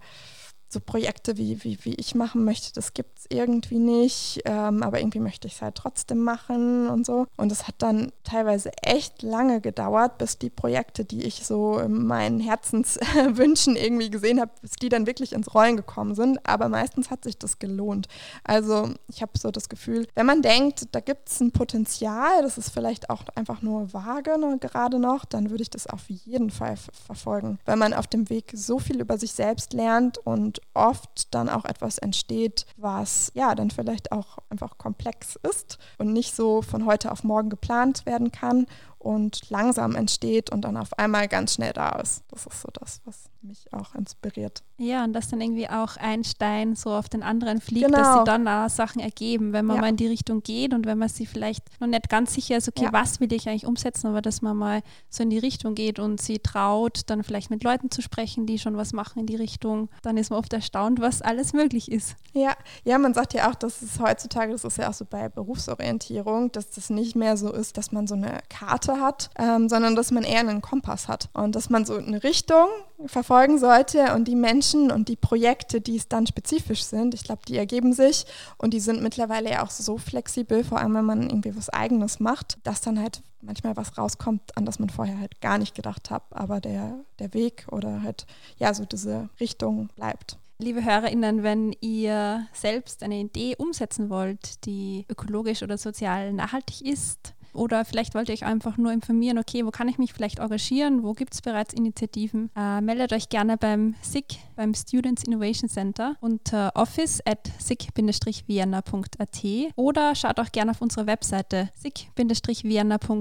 so 0.68 0.80
Projekte 0.80 1.36
wie, 1.38 1.64
wie, 1.64 1.78
wie 1.82 1.94
ich 1.94 2.14
machen 2.14 2.44
möchte, 2.44 2.72
das 2.74 2.92
gibt 2.92 3.18
es 3.18 3.26
irgendwie 3.30 3.78
nicht, 3.78 4.42
ähm, 4.44 4.82
aber 4.82 5.00
irgendwie 5.00 5.20
möchte 5.20 5.46
ich 5.46 5.54
es 5.54 5.62
halt 5.62 5.76
trotzdem 5.76 6.22
machen 6.22 6.88
und 6.88 7.06
so. 7.06 7.26
Und 7.36 7.50
es 7.50 7.66
hat 7.66 7.76
dann 7.78 8.12
teilweise 8.22 8.70
echt 8.82 9.22
lange 9.22 9.60
gedauert, 9.60 10.18
bis 10.18 10.38
die 10.38 10.50
Projekte, 10.50 11.04
die 11.04 11.24
ich 11.24 11.46
so 11.46 11.78
in 11.78 12.06
meinen 12.06 12.38
Herzenswünschen 12.40 13.76
irgendwie 13.88 14.10
gesehen 14.10 14.40
habe, 14.40 14.50
bis 14.60 14.72
die 14.72 14.90
dann 14.90 15.06
wirklich 15.06 15.32
ins 15.32 15.54
Rollen 15.54 15.76
gekommen 15.76 16.14
sind. 16.14 16.46
Aber 16.46 16.68
meistens 16.68 17.10
hat 17.10 17.24
sich 17.24 17.38
das 17.38 17.58
gelohnt. 17.58 18.08
Also 18.44 18.90
ich 19.08 19.22
habe 19.22 19.32
so 19.38 19.50
das 19.50 19.70
Gefühl, 19.70 20.06
wenn 20.14 20.26
man 20.26 20.42
denkt, 20.42 20.88
da 20.92 21.00
gibt 21.00 21.30
es 21.30 21.40
ein 21.40 21.52
Potenzial, 21.52 22.42
das 22.42 22.58
ist 22.58 22.70
vielleicht 22.70 23.08
auch 23.08 23.22
einfach 23.34 23.62
nur 23.62 23.92
vage 23.92 24.38
ne, 24.38 24.58
gerade 24.60 24.98
noch, 24.98 25.24
dann 25.24 25.50
würde 25.50 25.62
ich 25.62 25.70
das 25.70 25.86
auf 25.86 26.10
jeden 26.10 26.50
Fall 26.50 26.76
verfolgen, 27.06 27.58
weil 27.64 27.76
man 27.76 27.94
auf 27.94 28.06
dem 28.06 28.28
Weg 28.28 28.52
so 28.54 28.78
viel 28.78 29.00
über 29.00 29.16
sich 29.16 29.32
selbst 29.32 29.72
lernt 29.72 30.18
und 30.18 30.57
oft 30.74 31.34
dann 31.34 31.48
auch 31.48 31.64
etwas 31.64 31.98
entsteht, 31.98 32.66
was 32.76 33.30
ja 33.34 33.54
dann 33.54 33.70
vielleicht 33.70 34.12
auch 34.12 34.38
einfach 34.50 34.78
komplex 34.78 35.36
ist 35.48 35.78
und 35.98 36.12
nicht 36.12 36.34
so 36.34 36.62
von 36.62 36.86
heute 36.86 37.12
auf 37.12 37.24
morgen 37.24 37.50
geplant 37.50 38.06
werden 38.06 38.32
kann 38.32 38.66
und 38.98 39.48
langsam 39.50 39.94
entsteht 39.94 40.50
und 40.50 40.62
dann 40.62 40.76
auf 40.76 40.98
einmal 40.98 41.28
ganz 41.28 41.54
schnell 41.54 41.72
da 41.72 41.90
ist. 42.00 42.22
Das 42.30 42.46
ist 42.46 42.62
so 42.62 42.68
das, 42.72 43.00
was 43.04 43.30
mich 43.42 43.72
auch 43.72 43.94
inspiriert. 43.94 44.62
Ja, 44.78 45.04
und 45.04 45.12
dass 45.12 45.28
dann 45.28 45.40
irgendwie 45.40 45.68
auch 45.68 45.96
ein 45.96 46.24
Stein 46.24 46.76
so 46.76 46.90
auf 46.90 47.08
den 47.08 47.22
anderen 47.22 47.60
fliegt, 47.60 47.86
genau. 47.86 47.98
dass 47.98 48.14
sie 48.14 48.24
dann 48.24 48.46
auch 48.46 48.68
Sachen 48.68 49.00
ergeben, 49.00 49.52
wenn 49.52 49.64
man 49.64 49.76
ja. 49.76 49.82
mal 49.82 49.88
in 49.88 49.96
die 49.96 50.06
Richtung 50.06 50.42
geht 50.42 50.74
und 50.74 50.86
wenn 50.86 50.98
man 50.98 51.08
sich 51.08 51.28
vielleicht 51.28 51.64
noch 51.80 51.88
nicht 51.88 52.08
ganz 52.08 52.34
sicher 52.34 52.56
ist, 52.56 52.68
okay, 52.68 52.84
ja. 52.84 52.92
was 52.92 53.20
will 53.20 53.32
ich 53.32 53.48
eigentlich 53.48 53.66
umsetzen, 53.66 54.08
aber 54.08 54.22
dass 54.22 54.42
man 54.42 54.56
mal 54.56 54.82
so 55.08 55.22
in 55.22 55.30
die 55.30 55.38
Richtung 55.38 55.74
geht 55.74 55.98
und 55.98 56.20
sie 56.20 56.38
traut, 56.38 57.02
dann 57.06 57.24
vielleicht 57.24 57.50
mit 57.50 57.64
Leuten 57.64 57.90
zu 57.90 58.02
sprechen, 58.02 58.46
die 58.46 58.58
schon 58.58 58.76
was 58.76 58.92
machen 58.92 59.20
in 59.20 59.26
die 59.26 59.36
Richtung, 59.36 59.88
dann 60.02 60.16
ist 60.16 60.30
man 60.30 60.38
oft 60.38 60.52
erstaunt, 60.52 61.00
was 61.00 61.22
alles 61.22 61.52
möglich 61.52 61.90
ist. 61.90 62.16
Ja, 62.32 62.52
ja, 62.84 62.98
man 62.98 63.14
sagt 63.14 63.34
ja 63.34 63.50
auch, 63.50 63.54
dass 63.54 63.82
es 63.82 63.98
heutzutage, 63.98 64.52
das 64.52 64.64
ist 64.64 64.78
ja 64.78 64.90
auch 64.90 64.94
so 64.94 65.04
bei 65.04 65.28
Berufsorientierung, 65.28 66.52
dass 66.52 66.70
das 66.70 66.90
nicht 66.90 67.16
mehr 67.16 67.36
so 67.36 67.52
ist, 67.52 67.76
dass 67.76 67.92
man 67.92 68.06
so 68.06 68.14
eine 68.14 68.40
Karte 68.48 68.97
Hat, 69.00 69.30
ähm, 69.38 69.68
sondern 69.68 69.96
dass 69.96 70.10
man 70.10 70.24
eher 70.24 70.40
einen 70.40 70.62
Kompass 70.62 71.08
hat 71.08 71.28
und 71.32 71.54
dass 71.54 71.70
man 71.70 71.84
so 71.84 71.94
eine 71.94 72.22
Richtung 72.22 72.66
verfolgen 73.06 73.58
sollte 73.58 74.14
und 74.14 74.26
die 74.26 74.34
Menschen 74.34 74.90
und 74.90 75.08
die 75.08 75.16
Projekte, 75.16 75.80
die 75.80 75.96
es 75.96 76.08
dann 76.08 76.26
spezifisch 76.26 76.84
sind, 76.84 77.14
ich 77.14 77.24
glaube, 77.24 77.42
die 77.46 77.56
ergeben 77.56 77.92
sich 77.92 78.26
und 78.56 78.74
die 78.74 78.80
sind 78.80 79.02
mittlerweile 79.02 79.50
ja 79.50 79.64
auch 79.64 79.70
so 79.70 79.98
flexibel, 79.98 80.64
vor 80.64 80.78
allem 80.78 80.94
wenn 80.94 81.04
man 81.04 81.22
irgendwie 81.22 81.56
was 81.56 81.68
Eigenes 81.68 82.20
macht, 82.20 82.58
dass 82.64 82.80
dann 82.80 83.00
halt 83.00 83.22
manchmal 83.40 83.76
was 83.76 83.96
rauskommt, 83.96 84.56
an 84.56 84.64
das 84.64 84.78
man 84.78 84.90
vorher 84.90 85.18
halt 85.18 85.40
gar 85.40 85.58
nicht 85.58 85.74
gedacht 85.74 86.10
hat, 86.10 86.22
aber 86.30 86.60
der, 86.60 87.04
der 87.18 87.34
Weg 87.34 87.66
oder 87.70 88.02
halt 88.02 88.26
ja 88.58 88.74
so 88.74 88.84
diese 88.84 89.28
Richtung 89.40 89.88
bleibt. 89.96 90.38
Liebe 90.60 90.84
HörerInnen, 90.84 91.44
wenn 91.44 91.72
ihr 91.80 92.48
selbst 92.52 93.04
eine 93.04 93.20
Idee 93.20 93.54
umsetzen 93.56 94.10
wollt, 94.10 94.64
die 94.66 95.06
ökologisch 95.08 95.62
oder 95.62 95.78
sozial 95.78 96.32
nachhaltig 96.32 96.84
ist, 96.84 97.34
oder 97.52 97.84
vielleicht 97.84 98.14
wollt 98.14 98.28
ihr 98.28 98.34
euch 98.34 98.44
einfach 98.44 98.76
nur 98.76 98.92
informieren, 98.92 99.38
okay, 99.38 99.64
wo 99.64 99.70
kann 99.70 99.88
ich 99.88 99.98
mich 99.98 100.12
vielleicht 100.12 100.38
engagieren, 100.38 101.02
wo 101.02 101.12
gibt 101.12 101.34
es 101.34 101.42
bereits 101.42 101.74
Initiativen. 101.74 102.50
Äh, 102.56 102.80
meldet 102.80 103.12
euch 103.12 103.28
gerne 103.28 103.56
beim 103.56 103.94
SIG, 104.02 104.38
beim 104.56 104.74
Students 104.74 105.24
Innovation 105.24 105.68
Center 105.68 106.16
unter 106.20 106.72
office 106.74 107.20
at 107.26 107.50
sig-vienna.at 107.58 109.44
oder 109.76 110.14
schaut 110.14 110.40
auch 110.40 110.52
gerne 110.52 110.70
auf 110.72 110.80
unserer 110.80 111.06
Webseite 111.06 111.70
sig-vienna.at 111.74 113.18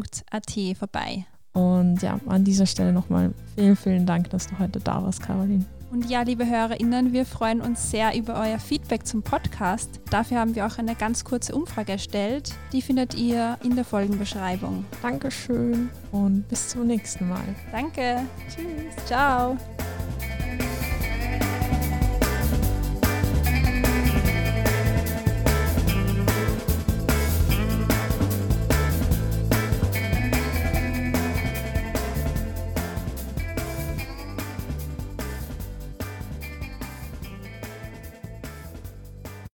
vorbei. 0.77 1.25
Und 1.53 2.01
ja, 2.03 2.19
an 2.27 2.43
dieser 2.43 2.67
Stelle 2.67 2.93
nochmal 2.93 3.33
vielen, 3.55 3.75
vielen 3.75 4.05
Dank, 4.05 4.29
dass 4.29 4.47
du 4.47 4.59
heute 4.59 4.79
da 4.79 5.01
warst, 5.01 5.21
Caroline. 5.23 5.65
Und 5.91 6.09
ja, 6.09 6.21
liebe 6.21 6.45
HörerInnen, 6.45 7.13
wir 7.13 7.25
freuen 7.25 7.61
uns 7.61 7.91
sehr 7.91 8.15
über 8.17 8.39
euer 8.39 8.59
Feedback 8.59 9.05
zum 9.05 9.23
Podcast. 9.23 10.01
Dafür 10.09 10.39
haben 10.39 10.55
wir 10.55 10.65
auch 10.65 10.77
eine 10.77 10.95
ganz 10.95 11.23
kurze 11.23 11.55
Umfrage 11.55 11.93
erstellt. 11.93 12.53
Die 12.73 12.81
findet 12.81 13.13
ihr 13.13 13.57
in 13.63 13.75
der 13.75 13.85
Folgenbeschreibung. 13.85 14.85
Dankeschön 15.01 15.89
und 16.11 16.47
bis 16.49 16.69
zum 16.69 16.87
nächsten 16.87 17.29
Mal. 17.29 17.55
Danke. 17.71 18.23
Tschüss. 18.49 19.05
Ciao. 19.05 19.57